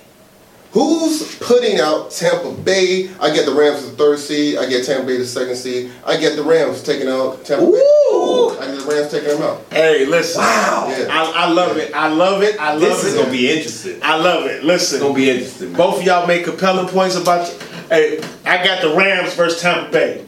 Who's 0.72 1.36
putting 1.40 1.80
out 1.80 2.12
Tampa 2.12 2.52
Bay? 2.62 3.10
I 3.20 3.34
get 3.34 3.48
the 3.48 3.54
Rams 3.54 3.80
as 3.80 3.90
the 3.92 3.98
third 3.98 4.20
seed. 4.20 4.58
I 4.58 4.68
get 4.70 4.86
Tampa 4.86 5.06
Bay 5.08 5.18
the 5.18 5.26
second 5.26 5.56
seed. 5.56 5.92
I 6.06 6.18
get 6.18 6.36
the 6.36 6.44
Rams 6.44 6.84
taking 6.84 7.08
out 7.08 7.44
Tampa 7.44 7.66
Bay. 7.66 7.78
I 7.80 8.66
get 8.68 8.82
the 8.82 8.86
Rams 8.88 9.12
taking 9.12 9.30
them 9.30 9.42
out. 9.42 9.66
Hey, 9.72 10.06
listen. 10.06 10.42
Wow. 10.42 10.88
Yeah. 10.96 11.08
I, 11.10 11.46
I 11.46 11.50
love 11.50 11.78
it. 11.78 11.94
I 11.96 12.08
love 12.08 12.44
it. 12.44 12.60
I 12.60 12.74
love 12.74 12.84
it. 12.84 12.88
This 12.88 13.04
is 13.06 13.16
gonna 13.16 13.32
be 13.32 13.50
interesting. 13.50 14.00
I 14.04 14.16
love 14.18 14.46
it. 14.46 14.64
Listen. 14.64 14.98
It's 14.98 15.04
gonna 15.04 15.16
be 15.16 15.30
interesting. 15.30 15.74
Both 15.74 16.00
of 16.02 16.06
y'all 16.06 16.28
make 16.28 16.44
compelling 16.46 16.88
points 16.88 17.16
about. 17.16 17.48
Hey, 17.90 18.20
I 18.46 18.64
got 18.64 18.84
the 18.84 18.94
Rams 18.96 19.34
versus 19.34 19.60
Tampa 19.62 19.92
Bay 19.92 20.20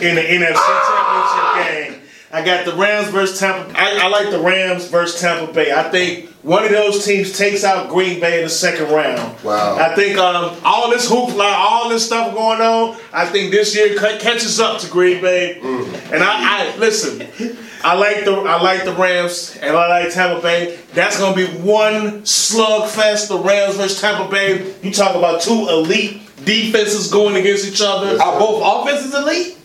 in 0.00 0.14
the 0.14 0.22
NFC 0.22 0.54
Championship 0.54 1.54
game. 1.68 1.81
I 2.32 2.42
got 2.42 2.64
the 2.64 2.72
Rams 2.74 3.08
versus 3.10 3.38
Tampa. 3.38 3.78
I, 3.78 3.98
I 4.04 4.08
like 4.08 4.30
the 4.30 4.40
Rams 4.40 4.88
versus 4.88 5.20
Tampa 5.20 5.52
Bay. 5.52 5.70
I 5.70 5.90
think 5.90 6.30
one 6.42 6.64
of 6.64 6.70
those 6.70 7.04
teams 7.04 7.36
takes 7.36 7.62
out 7.62 7.90
Green 7.90 8.20
Bay 8.20 8.38
in 8.38 8.44
the 8.44 8.50
second 8.50 8.90
round. 8.90 9.38
Wow. 9.44 9.76
I 9.76 9.94
think 9.94 10.16
um, 10.18 10.56
all 10.64 10.88
this 10.90 11.10
hoopla, 11.10 11.52
all 11.54 11.90
this 11.90 12.06
stuff 12.06 12.32
going 12.34 12.60
on. 12.62 12.96
I 13.12 13.26
think 13.26 13.50
this 13.50 13.76
year 13.76 13.98
ca- 13.98 14.18
catches 14.18 14.58
up 14.60 14.80
to 14.80 14.88
Green 14.90 15.20
Bay. 15.20 15.60
And 15.60 16.22
I, 16.22 16.72
I 16.72 16.76
listen. 16.78 17.20
I 17.84 17.96
like 17.96 18.24
the 18.24 18.32
I 18.32 18.62
like 18.62 18.84
the 18.84 18.92
Rams 18.92 19.58
and 19.60 19.76
I 19.76 20.02
like 20.04 20.14
Tampa 20.14 20.40
Bay. 20.40 20.78
That's 20.94 21.18
gonna 21.18 21.34
be 21.34 21.46
one 21.46 22.22
slugfest. 22.22 23.28
The 23.28 23.38
Rams 23.38 23.76
versus 23.76 24.00
Tampa 24.00 24.30
Bay. 24.30 24.72
You 24.82 24.92
talk 24.92 25.16
about 25.16 25.42
two 25.42 25.68
elite 25.68 26.22
defenses 26.44 27.10
going 27.10 27.36
against 27.36 27.66
each 27.66 27.82
other. 27.84 28.20
Are 28.22 28.38
both 28.38 28.62
offenses 28.64 29.12
elite? 29.14 29.58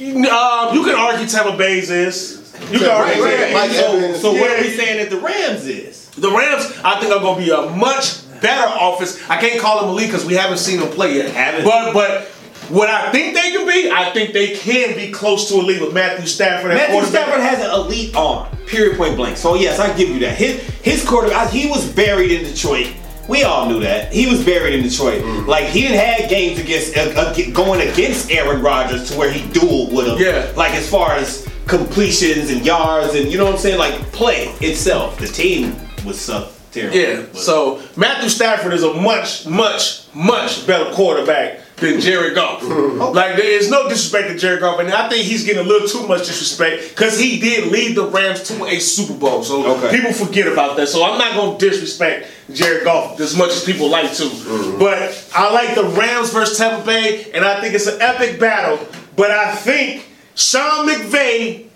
Um, 0.00 0.74
you 0.74 0.84
can 0.84 0.94
argue 0.94 1.26
Tampa 1.26 1.56
Bay's 1.56 1.90
is. 1.90 2.52
You 2.70 2.78
can 2.80 2.90
argue. 2.90 3.22
Bay, 3.22 3.36
Tampa 3.36 3.54
Mike 3.54 3.70
Bay's. 3.70 4.20
So, 4.20 4.32
so 4.32 4.40
what 4.40 4.50
are 4.50 4.60
we 4.60 4.70
saying 4.76 4.98
that 4.98 5.10
the 5.10 5.20
Rams 5.20 5.66
is? 5.66 6.10
The 6.10 6.30
Rams, 6.30 6.72
I 6.84 7.00
think, 7.00 7.12
are 7.12 7.20
going 7.20 7.38
to 7.38 7.44
be 7.44 7.50
a 7.50 7.76
much 7.76 8.22
better 8.40 8.72
offense. 8.80 9.20
I 9.28 9.40
can't 9.40 9.60
call 9.60 9.80
them 9.80 9.90
elite 9.90 10.08
because 10.08 10.24
we 10.24 10.34
haven't 10.34 10.58
seen 10.58 10.80
them 10.80 10.90
play 10.90 11.16
yet. 11.16 11.30
Haven't. 11.30 11.64
But 11.64 11.92
but 11.92 12.28
what 12.70 12.88
I 12.88 13.12
think 13.12 13.34
they 13.34 13.50
can 13.50 13.66
be, 13.66 13.90
I 13.90 14.10
think 14.12 14.32
they 14.32 14.54
can 14.56 14.96
be 14.96 15.10
close 15.12 15.48
to 15.48 15.54
elite 15.54 15.80
with 15.80 15.92
Matthew 15.92 16.26
Stafford 16.26 16.70
at 16.70 16.90
Matthew. 16.90 17.08
Stafford 17.08 17.40
has 17.40 17.60
an 17.64 17.70
elite 17.70 18.14
arm. 18.16 18.48
Period. 18.66 18.96
Point 18.96 19.16
blank. 19.16 19.36
So 19.36 19.54
yes, 19.54 19.78
I 19.78 19.94
give 19.96 20.08
you 20.08 20.18
that. 20.20 20.36
His 20.36 20.60
his 20.82 21.06
quarterback. 21.06 21.50
He 21.50 21.68
was 21.68 21.90
buried 21.92 22.30
in 22.30 22.44
Detroit 22.44 22.94
We 23.28 23.42
all 23.42 23.68
knew 23.68 23.80
that 23.80 24.12
he 24.12 24.26
was 24.26 24.44
buried 24.44 24.74
in 24.74 24.82
Detroit. 24.82 25.22
Mm. 25.22 25.46
Like 25.46 25.64
he 25.66 25.82
didn't 25.82 25.98
have 25.98 26.28
games 26.28 26.58
against 26.58 26.96
uh, 26.96 27.00
uh, 27.20 27.34
going 27.52 27.88
against 27.88 28.30
Aaron 28.30 28.62
Rodgers 28.62 29.10
to 29.10 29.18
where 29.18 29.30
he 29.30 29.40
dueled 29.48 29.92
with 29.94 30.06
him. 30.08 30.18
Yeah. 30.18 30.52
Like 30.56 30.72
as 30.72 30.88
far 30.88 31.12
as 31.12 31.48
completions 31.66 32.50
and 32.50 32.64
yards 32.64 33.14
and 33.14 33.30
you 33.30 33.38
know 33.38 33.46
what 33.46 33.54
I'm 33.54 33.58
saying, 33.60 33.78
like 33.78 33.94
play 34.12 34.48
itself. 34.60 35.18
The 35.18 35.26
team 35.26 35.74
was 36.04 36.20
so 36.20 36.50
terrible. 36.72 36.96
Yeah. 36.98 37.22
But- 37.32 37.36
So 37.40 37.80
Matthew 37.96 38.28
Stafford 38.28 38.72
is 38.74 38.82
a 38.82 38.92
much, 38.94 39.46
much, 39.46 40.02
much 40.14 40.66
better 40.66 40.92
quarterback 40.94 41.60
than 41.84 42.00
Jared 42.00 42.34
Goff. 42.34 42.62
Mm-hmm. 42.62 43.14
Like 43.14 43.36
there 43.36 43.46
is 43.58 43.70
no 43.70 43.88
disrespect 43.88 44.28
to 44.28 44.36
Jared 44.38 44.60
Goff, 44.60 44.80
and 44.80 44.90
I 44.90 45.08
think 45.08 45.24
he's 45.24 45.44
getting 45.44 45.64
a 45.64 45.68
little 45.68 45.86
too 45.88 46.06
much 46.08 46.26
disrespect 46.26 46.90
because 46.90 47.18
he 47.18 47.38
did 47.38 47.70
lead 47.70 47.96
the 47.96 48.06
Rams 48.06 48.42
to 48.44 48.64
a 48.66 48.78
Super 48.80 49.14
Bowl. 49.18 49.42
So 49.42 49.64
Okay. 49.76 49.96
people 49.96 50.12
forget 50.12 50.46
about 50.46 50.76
that. 50.76 50.88
So 50.88 51.04
I'm 51.04 51.18
not 51.18 51.34
gonna 51.34 51.58
disrespect 51.58 52.28
Jared 52.52 52.84
Goff 52.84 53.20
as 53.20 53.36
much 53.36 53.50
as 53.50 53.64
people 53.64 53.88
like 53.88 54.12
to. 54.14 54.24
Mm-hmm. 54.24 54.78
But 54.78 55.28
I 55.34 55.52
like 55.52 55.74
the 55.74 55.84
Rams 55.84 56.30
versus 56.32 56.58
Tampa 56.58 56.84
Bay, 56.84 57.30
and 57.32 57.44
I 57.44 57.60
think 57.60 57.74
it's 57.74 57.86
an 57.86 58.00
epic 58.00 58.38
battle. 58.40 58.78
But 59.16 59.30
I 59.30 59.54
think 59.54 60.08
Sean 60.34 60.88
McVay 60.88 61.66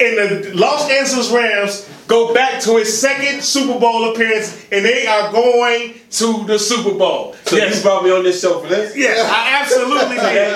and 0.00 0.18
the 0.18 0.52
Los 0.54 0.90
Angeles 0.90 1.30
Rams 1.30 1.88
go 2.06 2.34
back 2.34 2.60
to 2.62 2.76
his 2.76 3.00
second 3.00 3.42
Super 3.42 3.78
Bowl 3.78 4.12
appearance, 4.12 4.66
and 4.70 4.84
they 4.84 5.06
are 5.06 5.32
going 5.32 5.94
to 6.10 6.44
the 6.46 6.58
Super 6.58 6.96
Bowl. 6.96 7.34
So 7.44 7.56
you 7.56 7.82
brought 7.82 8.04
me 8.04 8.10
on 8.10 8.22
this 8.22 8.40
show 8.40 8.60
for 8.60 8.68
this? 8.68 8.96
Yes, 8.96 9.18
I 9.30 9.60
absolutely 9.62 10.16
did. 10.16 10.54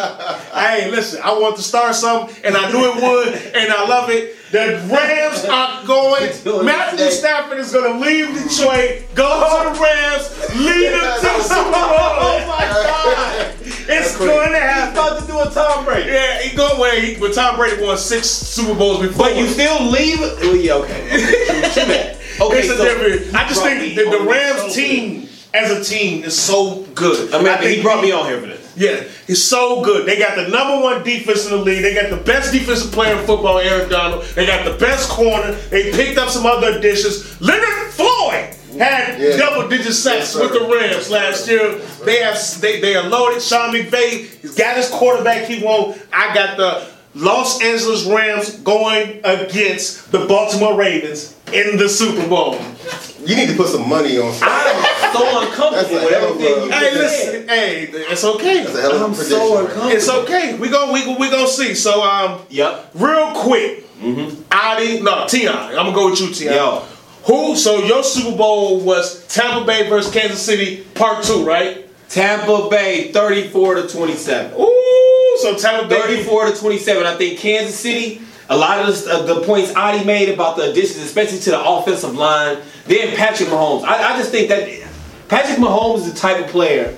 hey, 0.54 0.90
listen, 0.90 1.21
I 1.23 1.33
want 1.38 1.57
to 1.57 1.62
start 1.62 1.95
something, 1.95 2.35
and 2.45 2.57
I 2.57 2.71
knew 2.71 2.85
it 2.92 2.97
would, 2.97 3.35
and 3.54 3.73
I 3.73 3.87
love 3.88 4.11
it. 4.11 4.37
The 4.50 4.83
Rams 4.90 5.45
are 5.45 5.87
going. 5.87 6.64
Matthew 6.64 6.99
thing. 6.99 7.11
Stafford 7.11 7.59
is 7.59 7.73
going 7.73 7.92
to 7.92 7.99
leave 7.99 8.28
Detroit, 8.28 9.04
go 9.14 9.28
to 9.38 9.75
the 9.75 9.83
Rams, 9.83 10.30
lead 10.57 10.92
them 10.92 11.16
to 11.16 11.26
the 11.26 11.42
Super 11.42 11.71
Bowl. 11.71 12.14
Oh 12.21 12.47
my 12.47 12.66
God! 12.66 13.54
It's 13.88 14.16
going 14.18 14.50
to 14.50 14.54
He's 14.54 14.59
happen. 14.59 14.92
about 14.92 15.21
to 15.21 15.26
do 15.26 15.40
a 15.40 15.50
Tom 15.50 15.85
Brady. 15.85 16.11
Yeah, 16.11 16.40
he 16.42 16.57
go 16.57 16.78
where 16.80 17.00
he, 17.00 17.16
but 17.16 17.33
Tom 17.35 17.57
Brady 17.57 17.83
won 17.83 17.97
six 17.97 18.26
Super 18.28 18.75
Bowls 18.78 19.00
before. 19.00 19.26
But 19.26 19.37
you 19.37 19.47
still 19.49 19.85
leave. 19.90 20.21
Well, 20.21 20.57
yeah, 20.57 20.75
okay. 20.75 21.07
okay. 21.07 21.71
True, 21.73 21.85
true. 21.85 22.14
Okay, 22.40 22.59
it's 22.61 22.68
a 22.71 22.76
so 22.76 22.85
different. 22.85 23.35
I 23.35 23.49
just 23.49 23.61
think 23.64 23.97
that 23.97 24.11
the 24.12 24.21
Rams 24.21 24.73
show 24.73 24.80
team 24.80 25.28
as 25.52 25.73
a 25.73 25.83
team 25.83 26.23
is 26.23 26.38
so 26.38 26.85
good. 26.95 27.35
I 27.35 27.38
mean, 27.38 27.49
I 27.49 27.57
think 27.57 27.76
he 27.78 27.83
brought 27.83 28.00
me 28.00 28.12
on 28.12 28.26
here 28.26 28.40
for 28.40 28.47
this. 28.47 28.75
Yeah, 28.76 29.02
he's 29.26 29.42
so 29.42 29.83
good. 29.83 30.07
They 30.07 30.21
got 30.21 30.37
the 30.37 30.47
number 30.47 30.80
one 30.80 31.02
defense 31.02 31.47
in 31.47 31.50
the 31.50 31.57
league. 31.57 31.83
They 31.83 31.95
got 31.95 32.11
the 32.11 32.23
best 32.23 32.52
defensive 32.52 32.92
player 32.92 33.18
in 33.18 33.26
football, 33.26 33.59
Aaron 33.59 33.88
Donald. 33.88 34.23
They 34.37 34.47
got 34.47 34.64
the 34.71 34.78
best 34.78 35.09
corner. 35.11 35.50
They 35.71 35.90
picked 35.90 36.16
up 36.16 36.28
some 36.28 36.47
other 36.47 36.78
additions. 36.78 37.40
Leonard 37.40 37.92
Floyd 37.92 38.54
had 38.78 39.20
Yeah. 39.20 39.37
double 39.37 39.68
digit 39.68 39.92
sacks 39.94 40.28
sir. 40.30 40.42
with 40.42 40.52
the 40.52 40.66
Rams 40.66 41.11
last 41.11 41.49
year. 41.49 41.75
They 42.04 42.20
have 42.23 42.38
they 42.61 42.80
they 42.80 42.94
are 42.97 43.08
loaded. 43.08 43.42
Sean 43.42 43.73
McVay, 43.75 44.26
he's 44.40 44.54
got 44.54 44.76
his 44.76 44.88
quarterback 44.88 45.44
he 45.47 45.62
want. 45.62 45.99
I 46.12 46.32
got 46.35 46.56
the 46.56 46.82
Los 47.14 47.61
Angeles 47.62 48.04
Rams 48.04 48.50
going 48.58 49.20
against 49.25 50.12
the 50.12 50.20
Baltimore 50.26 50.75
Ravens 50.76 51.35
in 51.52 51.76
the 51.78 51.88
Super 51.88 52.26
Bowl. 52.28 52.56
You 53.25 53.35
need 53.35 53.49
to 53.49 53.56
put 53.56 53.68
some 53.68 53.88
money 53.88 54.18
on. 54.18 54.32
Some, 54.35 54.49
I'm 54.49 55.14
so 55.14 55.40
uncomfortable 55.40 56.04
with 56.04 56.12
everything 56.12 56.54
a- 56.62 56.64
you 56.66 56.70
Hey, 56.70 56.94
listen, 56.94 57.49
hey, 57.49 57.82
it's 57.92 58.25
okay. 58.25 58.62
that's 58.64 58.76
a 58.76 58.80
hell 58.82 58.92
of 58.94 59.00
a 59.00 59.04
I'm 59.06 59.11
prediction. 59.14 59.38
so 59.38 59.58
uncomfortable. 59.58 59.88
It's 59.97 60.08
okay. 60.08 60.54
We 60.54 60.68
go 60.68 60.92
we 60.92 61.00
we 61.16 61.30
gonna 61.30 61.49
see. 61.49 61.75
So 61.75 62.02
um 62.02 62.40
Yep. 62.50 62.90
real 62.94 63.32
quick. 63.35 63.85
mm-hmm. 64.00 64.42
Adi, 64.52 65.00
no, 65.00 65.26
Tion. 65.26 65.49
I'm 65.49 65.75
gonna 65.75 65.92
go 65.92 66.11
with 66.11 66.20
you, 66.20 66.32
Tion. 66.32 66.52
Yo. 66.54 66.82
Who 67.28 67.56
so 67.56 67.85
your 67.85 68.02
Super 68.02 68.35
Bowl 68.35 68.80
was 68.80 69.26
Tampa 69.26 69.66
Bay 69.66 69.87
versus 69.87 70.11
Kansas 70.11 70.40
City 70.40 70.82
part 70.94 71.23
two, 71.23 71.44
right? 71.44 71.85
Tampa 72.08 72.68
Bay 72.70 73.12
34 73.12 73.75
to 73.75 73.87
27. 73.87 74.58
Ooh, 74.58 75.37
so 75.42 75.54
Tampa 75.54 75.87
Bay 75.87 76.00
34 76.00 76.47
to 76.47 76.58
27. 76.58 77.06
I 77.06 77.16
think 77.16 77.38
Kansas 77.38 77.78
City, 77.78 78.23
a 78.49 78.56
lot 78.56 78.80
of 78.80 79.04
the, 79.04 79.12
uh, 79.12 79.23
the 79.23 79.42
points 79.42 79.75
Adi 79.76 80.07
made 80.07 80.31
about 80.31 80.57
the 80.57 80.70
additions, 80.70 81.05
especially 81.05 81.38
to 81.40 81.50
the 81.50 81.62
offensive 81.62 82.14
line, 82.14 82.61
then 82.87 83.14
Patrick 83.14 83.50
Mahomes. 83.50 83.85
I, 83.85 84.14
I 84.14 84.16
just 84.16 84.31
think 84.31 84.48
that 84.48 84.66
Patrick 85.29 85.59
Mahomes 85.59 85.98
is 85.98 86.14
the 86.14 86.18
type 86.18 86.42
of 86.42 86.50
player 86.50 86.96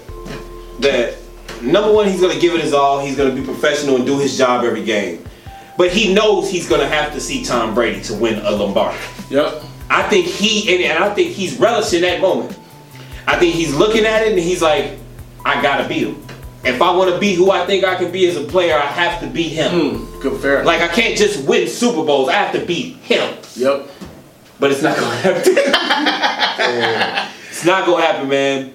that, 0.78 1.16
number 1.60 1.92
one, 1.92 2.06
he's 2.06 2.20
going 2.20 2.32
to 2.32 2.40
give 2.40 2.54
it 2.54 2.60
his 2.60 2.72
all. 2.72 3.04
He's 3.04 3.16
going 3.16 3.34
to 3.34 3.40
be 3.40 3.44
professional 3.44 3.96
and 3.96 4.06
do 4.06 4.16
his 4.20 4.38
job 4.38 4.64
every 4.64 4.84
game. 4.84 5.24
But 5.76 5.90
he 5.90 6.14
knows 6.14 6.48
he's 6.48 6.68
going 6.68 6.82
to 6.82 6.88
have 6.88 7.12
to 7.14 7.20
see 7.20 7.44
Tom 7.44 7.74
Brady 7.74 8.00
to 8.02 8.14
win 8.14 8.38
a 8.44 8.52
Lombardi. 8.52 8.96
Yep. 9.30 9.64
I 9.90 10.08
think 10.08 10.26
he 10.26 10.72
and, 10.74 10.82
and 10.84 11.04
I 11.04 11.12
think 11.12 11.32
he's 11.32 11.58
relishing 11.58 12.02
that 12.02 12.20
moment. 12.20 12.56
I 13.26 13.36
think 13.38 13.54
he's 13.54 13.74
looking 13.74 14.06
at 14.06 14.22
it 14.22 14.28
and 14.32 14.38
he's 14.38 14.62
like, 14.62 14.92
I 15.44 15.60
gotta 15.60 15.88
beat 15.88 16.06
him. 16.08 16.22
If 16.62 16.80
I 16.82 16.94
want 16.94 17.12
to 17.12 17.18
be 17.18 17.34
who 17.34 17.50
I 17.50 17.64
think 17.66 17.84
I 17.84 17.96
can 17.96 18.12
be 18.12 18.26
as 18.28 18.36
a 18.36 18.44
player, 18.44 18.76
I 18.76 18.86
have 18.86 19.20
to 19.22 19.26
beat 19.26 19.48
him. 19.50 19.70
Hmm, 19.96 20.20
good 20.20 20.40
fair. 20.40 20.64
Like 20.64 20.80
I 20.82 20.88
can't 20.88 21.16
just 21.18 21.46
win 21.46 21.66
Super 21.68 22.04
Bowls. 22.04 22.28
I 22.28 22.34
have 22.34 22.52
to 22.58 22.64
beat 22.64 22.96
him. 22.98 23.36
Yep. 23.56 23.88
But 24.58 24.70
it's 24.70 24.82
not 24.82 24.96
gonna 24.96 25.16
happen. 25.16 25.42
it's 27.50 27.64
not 27.64 27.86
gonna 27.86 28.02
happen, 28.02 28.28
man. 28.28 28.74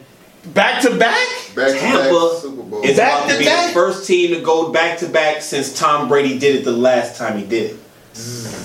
Back 0.53 0.81
to 0.83 0.97
back? 0.97 1.27
Back 1.55 1.71
to 1.71 1.79
Tampa 1.79 2.11
back 2.11 2.41
Super 2.41 2.63
Bowl. 2.63 2.83
is 2.83 2.97
Back 2.97 3.13
about 3.19 3.27
to 3.29 3.33
to 3.33 3.39
be 3.39 3.45
back? 3.45 3.67
the 3.67 3.73
first 3.73 4.07
team 4.07 4.33
to 4.35 4.41
go 4.41 4.71
back 4.71 4.99
to 4.99 5.07
back 5.07 5.41
since 5.41 5.77
Tom 5.77 6.07
Brady 6.07 6.37
did 6.37 6.57
it 6.57 6.65
the 6.65 6.71
last 6.71 7.17
time 7.17 7.37
he 7.37 7.45
did 7.45 7.71
it. 7.71 7.79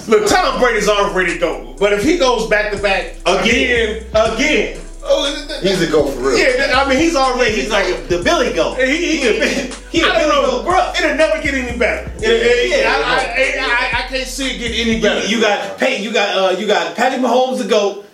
Look, 0.09 0.29
Tom 0.29 0.61
Brady's 0.61 0.89
already 0.89 1.39
go. 1.39 1.75
But 1.79 1.93
if 1.93 2.03
he 2.05 2.19
goes 2.19 2.49
back 2.49 2.73
to 2.73 2.79
back 2.81 3.17
again, 3.27 4.05
again, 4.15 4.81
oh, 5.03 5.59
He's 5.63 5.83
a 5.83 5.91
go 5.91 6.07
for 6.11 6.21
real. 6.21 6.39
yeah, 6.39 6.73
I 6.81 6.89
mean 6.89 6.99
he's 6.99 7.17
already 7.17 7.53
He's 7.53 7.71
like 7.71 8.09
the 8.09 8.23
Billy 8.23 8.53
Goat. 8.53 8.79
He, 8.79 8.87
he, 8.97 9.17
He 9.19 9.29
a- 9.29 9.47
he 9.91 10.01
a 10.03 10.07
I 10.07 10.09
don't 10.09 10.29
Billy 10.31 10.43
know, 10.43 10.51
Goat, 10.51 10.65
bro. 10.65 10.93
It'll 10.97 11.17
never 11.17 11.43
get 11.43 11.55
any 11.55 11.77
better. 11.79 12.11
It- 12.17 12.23
it- 12.25 12.71
Yeah, 12.71 12.91
I, 12.91 13.01
I, 13.01 13.99
I, 13.99 14.05
I 14.05 14.09
can't 14.09 14.27
see 14.29 14.51
it 14.55 14.59
get 14.59 14.87
any 14.87 15.01
better. 15.01 15.27
You 15.27 15.41
got 15.41 15.79
Peyton, 15.79 16.05
you 16.05 16.13
got 16.13 16.37
uh, 16.55 16.57
you 16.59 16.67
got 16.67 16.97
Patrick 16.97 17.21
Mahomes 17.21 17.59
the 17.59 17.69
goat, 17.69 18.07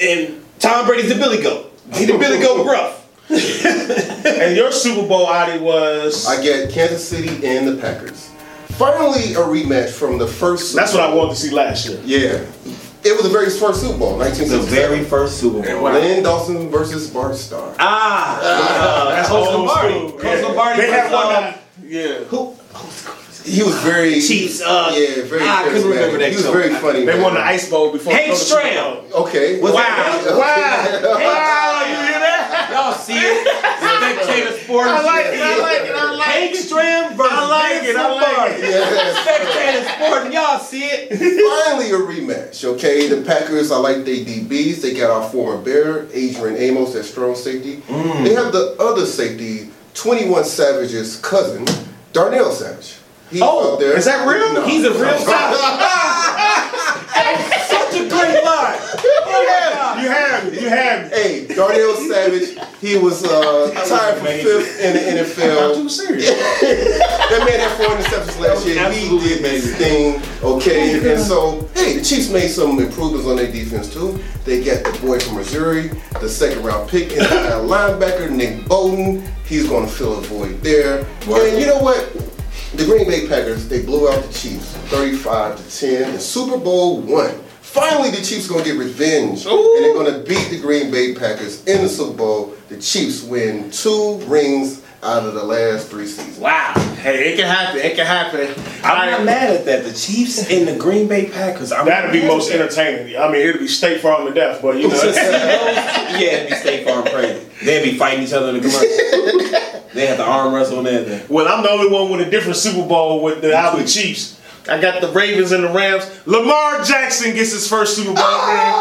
and 0.00 0.42
Tom 0.58 0.86
Brady's 0.86 1.08
the 1.08 1.14
Billy 1.14 1.40
Goat. 1.42 1.72
He 1.94 2.04
the 2.04 2.18
Billy 2.18 2.38
Goat 2.40 2.64
gruff. 2.64 2.96
and 3.30 4.56
your 4.56 4.72
Super 4.72 5.06
Bowl, 5.06 5.26
Adi, 5.26 5.58
was. 5.60 6.26
I 6.26 6.42
get 6.42 6.70
Kansas 6.70 7.08
City 7.08 7.46
and 7.46 7.66
the 7.68 7.80
Packers. 7.80 8.29
Finally, 8.80 9.34
a 9.34 9.44
rematch 9.44 9.90
from 9.90 10.16
the 10.16 10.26
first. 10.26 10.70
Super 10.70 10.80
that's 10.80 10.94
what 10.94 11.02
I 11.02 11.14
wanted 11.14 11.34
to 11.34 11.36
see 11.36 11.50
last 11.50 11.86
year. 11.86 12.00
Yeah, 12.02 12.46
it 13.04 13.12
was 13.12 13.24
the 13.24 13.28
very 13.28 13.50
first 13.50 13.82
Super 13.82 13.98
Bowl, 13.98 14.16
The 14.18 14.58
very 14.70 15.04
first 15.04 15.38
Super 15.38 15.60
Bowl. 15.62 15.82
Wow. 15.82 15.92
Len 15.92 16.22
Dawson 16.22 16.70
versus 16.70 17.10
Bart 17.10 17.36
Starr. 17.36 17.74
Ah, 17.78 18.40
uh, 18.40 19.10
That's 19.10 19.28
Coach 19.28 19.46
old 19.48 19.66
Lombardi. 19.66 19.94
school. 19.98 20.12
Coach 20.12 20.24
Yeah. 20.40 20.46
Lombardi. 20.46 20.80
They 20.80 20.90
had 20.90 21.10
versus, 21.10 21.12
one. 21.12 21.26
uh, 21.26 21.40
that- 21.40 21.58
Yeah. 21.86 22.14
Who? 22.30 22.56
He 23.44 23.62
was 23.62 23.74
very 23.80 24.20
Chiefs, 24.20 24.60
uh, 24.62 24.92
yeah, 24.94 25.24
very. 25.24 25.42
I 25.42 25.64
couldn't 25.64 25.82
charismatic. 25.82 25.90
remember 25.90 26.18
that 26.18 26.30
He 26.30 26.36
was 26.36 26.44
coach. 26.46 26.54
very 26.54 26.74
funny. 26.74 27.00
They 27.04 27.12
man. 27.14 27.22
won 27.22 27.34
the 27.34 27.40
Ice 27.40 27.68
Bowl 27.68 27.90
before. 27.92 28.12
Hank 28.12 28.26
they 28.26 28.32
go 28.32 28.38
to 28.38 28.44
Super 28.44 28.60
Stram. 28.62 29.12
Okay. 29.12 29.60
Was 29.60 29.72
Wow! 29.72 29.80
that- 29.80 30.24
Wow! 31.04 31.18
Wow! 31.18 31.80
You 31.88 31.96
hear 32.08 32.20
that? 32.20 32.68
Y'all 32.72 32.92
see 33.10 33.18
it? 33.18 33.46
Spectator 33.80 34.52
Sports. 34.64 34.88
I 34.88 35.02
like 35.02 35.26
it. 35.26 35.40
I 35.40 35.58
like 35.60 35.82
it. 35.88 35.94
I 35.94 36.12
like 36.14 36.28
Hank 36.28 36.54
it. 36.54 36.64
Stram 36.66 37.16
versus 37.16 37.32
I 37.32 37.48
like 37.48 37.82
it, 37.84 37.96
I 37.96 38.12
like 38.14 38.52
it. 38.58 38.70
Yeah. 38.70 39.22
Spectator 39.22 39.82
Sports. 39.88 40.34
Y'all 40.34 40.58
see 40.58 40.84
it? 40.84 41.08
Finally, 41.66 41.90
a 41.90 41.98
rematch. 41.98 42.64
Okay, 42.64 43.08
the 43.08 43.22
Packers. 43.22 43.70
I 43.72 43.76
like 43.78 44.04
they 44.04 44.24
DBs. 44.24 44.80
They 44.82 44.94
got 44.94 45.10
our 45.10 45.28
former 45.30 45.60
Bear, 45.62 46.06
Adrian 46.12 46.56
Amos, 46.56 46.92
that 46.94 47.04
strong 47.04 47.34
safety. 47.34 47.76
Mm. 47.88 48.24
They 48.24 48.34
have 48.34 48.52
the 48.52 48.76
other 48.78 49.06
safety, 49.06 49.70
Twenty 49.94 50.28
One 50.28 50.44
Savage's 50.44 51.16
cousin, 51.20 51.66
Darnell 52.12 52.52
Savage. 52.52 52.96
He's 53.30 53.42
Oh, 53.42 53.74
up 53.74 53.80
there. 53.80 53.96
is 53.96 54.04
that 54.06 54.26
real? 54.26 54.52
No. 54.54 54.66
He's 54.66 54.84
a 54.84 54.90
real 54.90 55.16
Such 55.18 55.20
a 55.20 55.24
great 55.24 55.60
line. 55.62 57.59
You 60.02 60.08
have 60.08 60.46
it. 60.46 60.62
You 60.62 60.68
have 60.68 61.06
it. 61.06 61.12
Hey, 61.12 61.54
Darnell 61.54 61.94
Savage. 61.96 62.58
He 62.80 62.96
was 62.96 63.24
uh, 63.24 63.70
tied 63.86 64.18
for 64.18 64.26
fifth 64.26 64.80
in 64.80 64.94
the 64.94 65.20
I'm 65.20 65.26
NFL. 65.26 65.74
too 65.74 65.88
serious. 65.88 66.30
That 67.30 67.46
man 67.46 67.60
had 67.60 67.76
four 67.76 67.94
interceptions 67.96 68.40
last 68.40 68.66
year. 68.66 68.90
He 68.92 69.08
did 69.08 69.22
his 69.22 69.70
amazing. 69.72 70.20
thing, 70.20 70.22
okay? 70.42 71.12
And 71.12 71.20
so, 71.22 71.68
hey, 71.74 71.98
the 71.98 72.04
Chiefs 72.04 72.28
made 72.28 72.48
some 72.48 72.80
improvements 72.80 73.24
on 73.28 73.36
their 73.36 73.52
defense 73.52 73.92
too. 73.92 74.18
They 74.44 74.64
got 74.64 74.82
the 74.82 74.98
boy 75.00 75.20
from 75.20 75.36
Missouri, 75.36 75.90
the 76.20 76.28
second 76.28 76.64
round 76.64 76.90
pick, 76.90 77.12
and 77.12 77.20
a 77.22 77.26
linebacker, 77.62 78.30
Nick 78.32 78.66
Bolton. 78.66 79.22
He's 79.46 79.68
going 79.68 79.86
to 79.86 79.92
fill 79.92 80.18
a 80.18 80.22
void 80.22 80.60
there. 80.62 81.06
And 81.28 81.60
you 81.60 81.66
know 81.66 81.78
what? 81.78 82.12
The 82.74 82.84
Green 82.84 83.06
Bay 83.06 83.28
Packers, 83.28 83.68
they 83.68 83.82
blew 83.82 84.08
out 84.08 84.24
the 84.24 84.32
Chiefs 84.32 84.74
35 84.90 85.56
to 85.56 85.78
10 85.80 86.14
in 86.14 86.18
Super 86.20 86.58
Bowl 86.58 87.00
one. 87.00 87.34
Finally, 87.70 88.10
the 88.10 88.16
Chiefs 88.16 88.48
going 88.48 88.64
to 88.64 88.70
get 88.70 88.78
revenge, 88.78 89.46
Ooh. 89.46 89.76
and 89.76 89.84
they're 89.84 89.94
going 89.94 90.12
to 90.12 90.28
beat 90.28 90.48
the 90.50 90.58
Green 90.60 90.90
Bay 90.90 91.14
Packers 91.14 91.64
in 91.66 91.82
the 91.82 91.88
Super 91.88 92.16
Bowl. 92.16 92.54
The 92.68 92.76
Chiefs 92.80 93.22
win 93.22 93.70
two 93.70 94.16
rings 94.26 94.82
out 95.04 95.22
of 95.24 95.34
the 95.34 95.44
last 95.44 95.88
three 95.88 96.06
seasons. 96.06 96.38
Wow. 96.38 96.74
Hey, 97.00 97.32
it 97.32 97.36
can 97.36 97.46
happen. 97.46 97.80
It 97.80 97.94
can 97.94 98.06
happen. 98.06 98.40
I'm 98.84 98.90
All 98.90 98.96
right. 98.96 99.10
not 99.12 99.24
mad 99.24 99.50
at 99.54 99.64
that. 99.66 99.84
The 99.84 99.92
Chiefs 99.92 100.50
and 100.50 100.66
the 100.66 100.76
Green 100.76 101.06
Bay 101.06 101.26
Packers. 101.30 101.70
I'm 101.70 101.86
That'd 101.86 102.10
be 102.10 102.26
most 102.26 102.50
that. 102.50 102.60
entertaining. 102.60 103.16
I 103.16 103.28
mean, 103.30 103.40
it'd 103.46 103.60
be 103.60 103.68
State 103.68 104.00
Farm 104.00 104.26
to 104.26 104.34
death, 104.34 104.60
but 104.60 104.76
you 104.76 104.88
know. 104.88 104.94
yeah, 105.04 106.18
it'd 106.18 106.50
be 106.50 106.56
State 106.56 106.84
Farm 106.84 107.04
crazy. 107.06 107.46
They'd 107.64 107.84
be 107.92 107.96
fighting 107.96 108.24
each 108.24 108.32
other 108.32 108.48
in 108.48 108.54
the 108.56 108.60
commercial. 108.62 109.86
they 109.94 110.06
have 110.06 110.16
to 110.16 110.24
arm 110.24 110.52
wrestle 110.52 110.80
and 110.80 110.88
everything. 110.88 111.24
well, 111.32 111.46
I'm 111.46 111.62
the 111.62 111.70
only 111.70 111.88
one 111.88 112.10
with 112.10 112.26
a 112.26 112.30
different 112.30 112.56
Super 112.56 112.86
Bowl 112.86 113.22
with 113.22 113.42
the 113.42 113.54
Alvin 113.54 113.86
Chiefs. 113.86 114.39
I 114.70 114.80
got 114.80 115.00
the 115.00 115.08
Ravens 115.08 115.50
and 115.52 115.64
the 115.64 115.68
Rams. 115.68 116.08
Lamar 116.26 116.84
Jackson 116.84 117.34
gets 117.34 117.52
his 117.52 117.68
first 117.68 117.96
Super 117.96 118.14
Bowl 118.14 118.24
ring. 118.24 118.74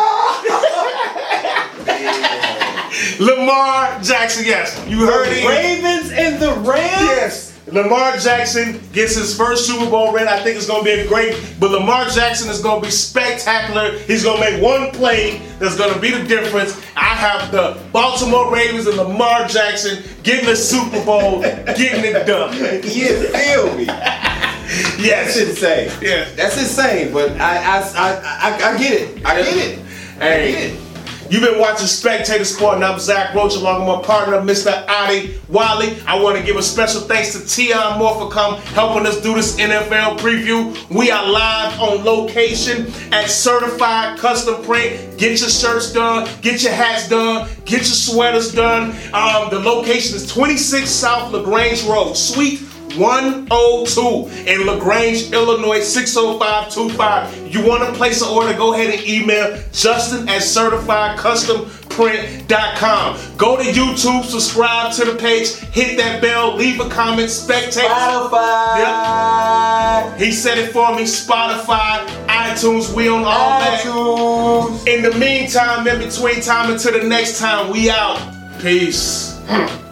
Lamar 3.19 3.99
Jackson, 4.01 4.45
yes. 4.45 4.79
You 4.87 5.05
heard 5.05 5.27
it. 5.29 5.47
Ravens 5.47 6.11
and 6.11 6.39
the 6.39 6.51
Rams. 6.69 7.01
Yes. 7.01 7.49
Lamar 7.67 8.17
Jackson 8.17 8.79
gets 8.93 9.15
his 9.15 9.35
first 9.37 9.65
Super 9.67 9.89
Bowl 9.89 10.11
ring. 10.11 10.27
I 10.27 10.41
think 10.43 10.57
it's 10.57 10.67
going 10.67 10.83
to 10.83 10.85
be 10.85 10.91
a 11.01 11.07
great, 11.07 11.35
but 11.59 11.71
Lamar 11.71 12.05
Jackson 12.05 12.49
is 12.49 12.61
going 12.61 12.81
to 12.81 12.87
be 12.87 12.91
spectacular. 12.91 13.97
He's 13.99 14.23
going 14.23 14.41
to 14.41 14.51
make 14.51 14.61
one 14.61 14.91
play 14.91 15.41
that's 15.59 15.77
going 15.77 15.93
to 15.93 15.99
be 15.99 16.11
the 16.11 16.23
difference. 16.23 16.79
I 16.95 17.15
have 17.15 17.51
the 17.51 17.79
Baltimore 17.91 18.51
Ravens 18.53 18.87
and 18.87 18.97
Lamar 18.97 19.47
Jackson 19.47 20.03
getting 20.23 20.45
the 20.45 20.55
Super 20.55 21.03
Bowl, 21.05 21.41
getting 21.41 22.05
it 22.05 22.25
done. 22.25 22.55
You 22.89 23.27
feel 23.29 23.75
me? 23.75 23.87
Yes. 24.99 25.35
That's 25.35 25.49
insane. 25.49 25.91
Yeah. 26.01 26.29
That's 26.35 26.57
insane. 26.59 27.11
But 27.13 27.31
I, 27.39 27.57
I, 27.57 27.79
I, 27.79 28.21
I, 28.61 28.73
I 28.73 28.77
get 28.77 28.93
it. 29.01 29.25
I 29.25 29.41
get 29.41 29.47
it. 29.57 29.79
I 29.79 30.21
get 30.21 30.21
Hey, 30.21 30.53
it. 30.71 31.31
you've 31.31 31.41
been 31.41 31.57
watching 31.59 31.87
Spectator 31.87 32.43
Sport, 32.43 32.75
and 32.75 32.83
I'm 32.83 32.99
Zach 32.99 33.33
Roach 33.33 33.55
along 33.55 33.85
with 33.87 33.95
my 33.97 34.01
partner, 34.03 34.35
Mr. 34.41 34.85
Adi 34.89 35.39
Wiley. 35.47 35.97
I 36.05 36.19
want 36.21 36.37
to 36.37 36.43
give 36.43 36.57
a 36.57 36.61
special 36.61 37.01
thanks 37.01 37.31
to 37.33 37.47
Tion 37.47 37.97
Moore 37.97 38.15
for 38.15 38.29
come 38.29 38.55
helping 38.73 39.07
us 39.07 39.21
do 39.21 39.33
this 39.35 39.55
NFL 39.57 40.19
preview. 40.19 40.75
We 40.95 41.09
are 41.09 41.25
live 41.25 41.79
on 41.79 42.03
location 42.03 42.87
at 43.13 43.29
Certified 43.29 44.19
Custom 44.19 44.61
Print. 44.65 45.17
Get 45.17 45.39
your 45.39 45.49
shirts 45.49 45.93
done, 45.93 46.27
get 46.41 46.61
your 46.63 46.73
hats 46.73 47.07
done, 47.09 47.49
get 47.65 47.79
your 47.79 47.85
sweaters 47.85 48.53
done. 48.53 48.89
Um, 49.13 49.49
the 49.49 49.59
location 49.59 50.15
is 50.17 50.29
26 50.31 50.89
South 50.89 51.31
LaGrange 51.31 51.83
Road, 51.85 52.13
Suite 52.15 52.59
102 52.97 54.29
in 54.49 54.65
LaGrange, 54.65 55.31
Illinois 55.31 55.81
60525. 55.81 57.47
You 57.53 57.65
want 57.65 57.83
to 57.83 57.91
place 57.93 58.21
an 58.21 58.27
order, 58.29 58.53
go 58.57 58.73
ahead 58.73 58.93
and 58.93 59.03
email 59.07 59.57
Justin 59.71 60.27
at 60.29 60.41
certifiedcustomprint.com. 60.41 63.17
Go 63.37 63.57
to 63.57 63.63
YouTube, 63.63 64.23
subscribe 64.23 64.91
to 64.93 65.05
the 65.05 65.15
page, 65.15 65.53
hit 65.55 65.97
that 65.97 66.21
bell, 66.21 66.55
leave 66.55 66.79
a 66.79 66.87
comment, 66.89 67.29
spectate. 67.29 67.87
Spotify. 67.87 70.15
He 70.17 70.31
said 70.31 70.57
it 70.57 70.71
for 70.71 70.95
me, 70.95 71.03
Spotify, 71.03 72.05
iTunes, 72.27 72.91
we 72.95 73.07
on 73.07 73.23
all 73.23 73.59
that. 73.59 73.81
iTunes. 73.83 74.87
In 74.87 75.01
the 75.03 75.11
meantime, 75.17 75.87
in 75.87 75.99
between 75.99 76.41
time 76.41 76.71
until 76.71 76.99
the 76.99 77.07
next 77.07 77.37
time, 77.39 77.69
we 77.71 77.89
out. 77.89 78.19
Peace. 78.59 79.37
Hmm. 79.47 79.88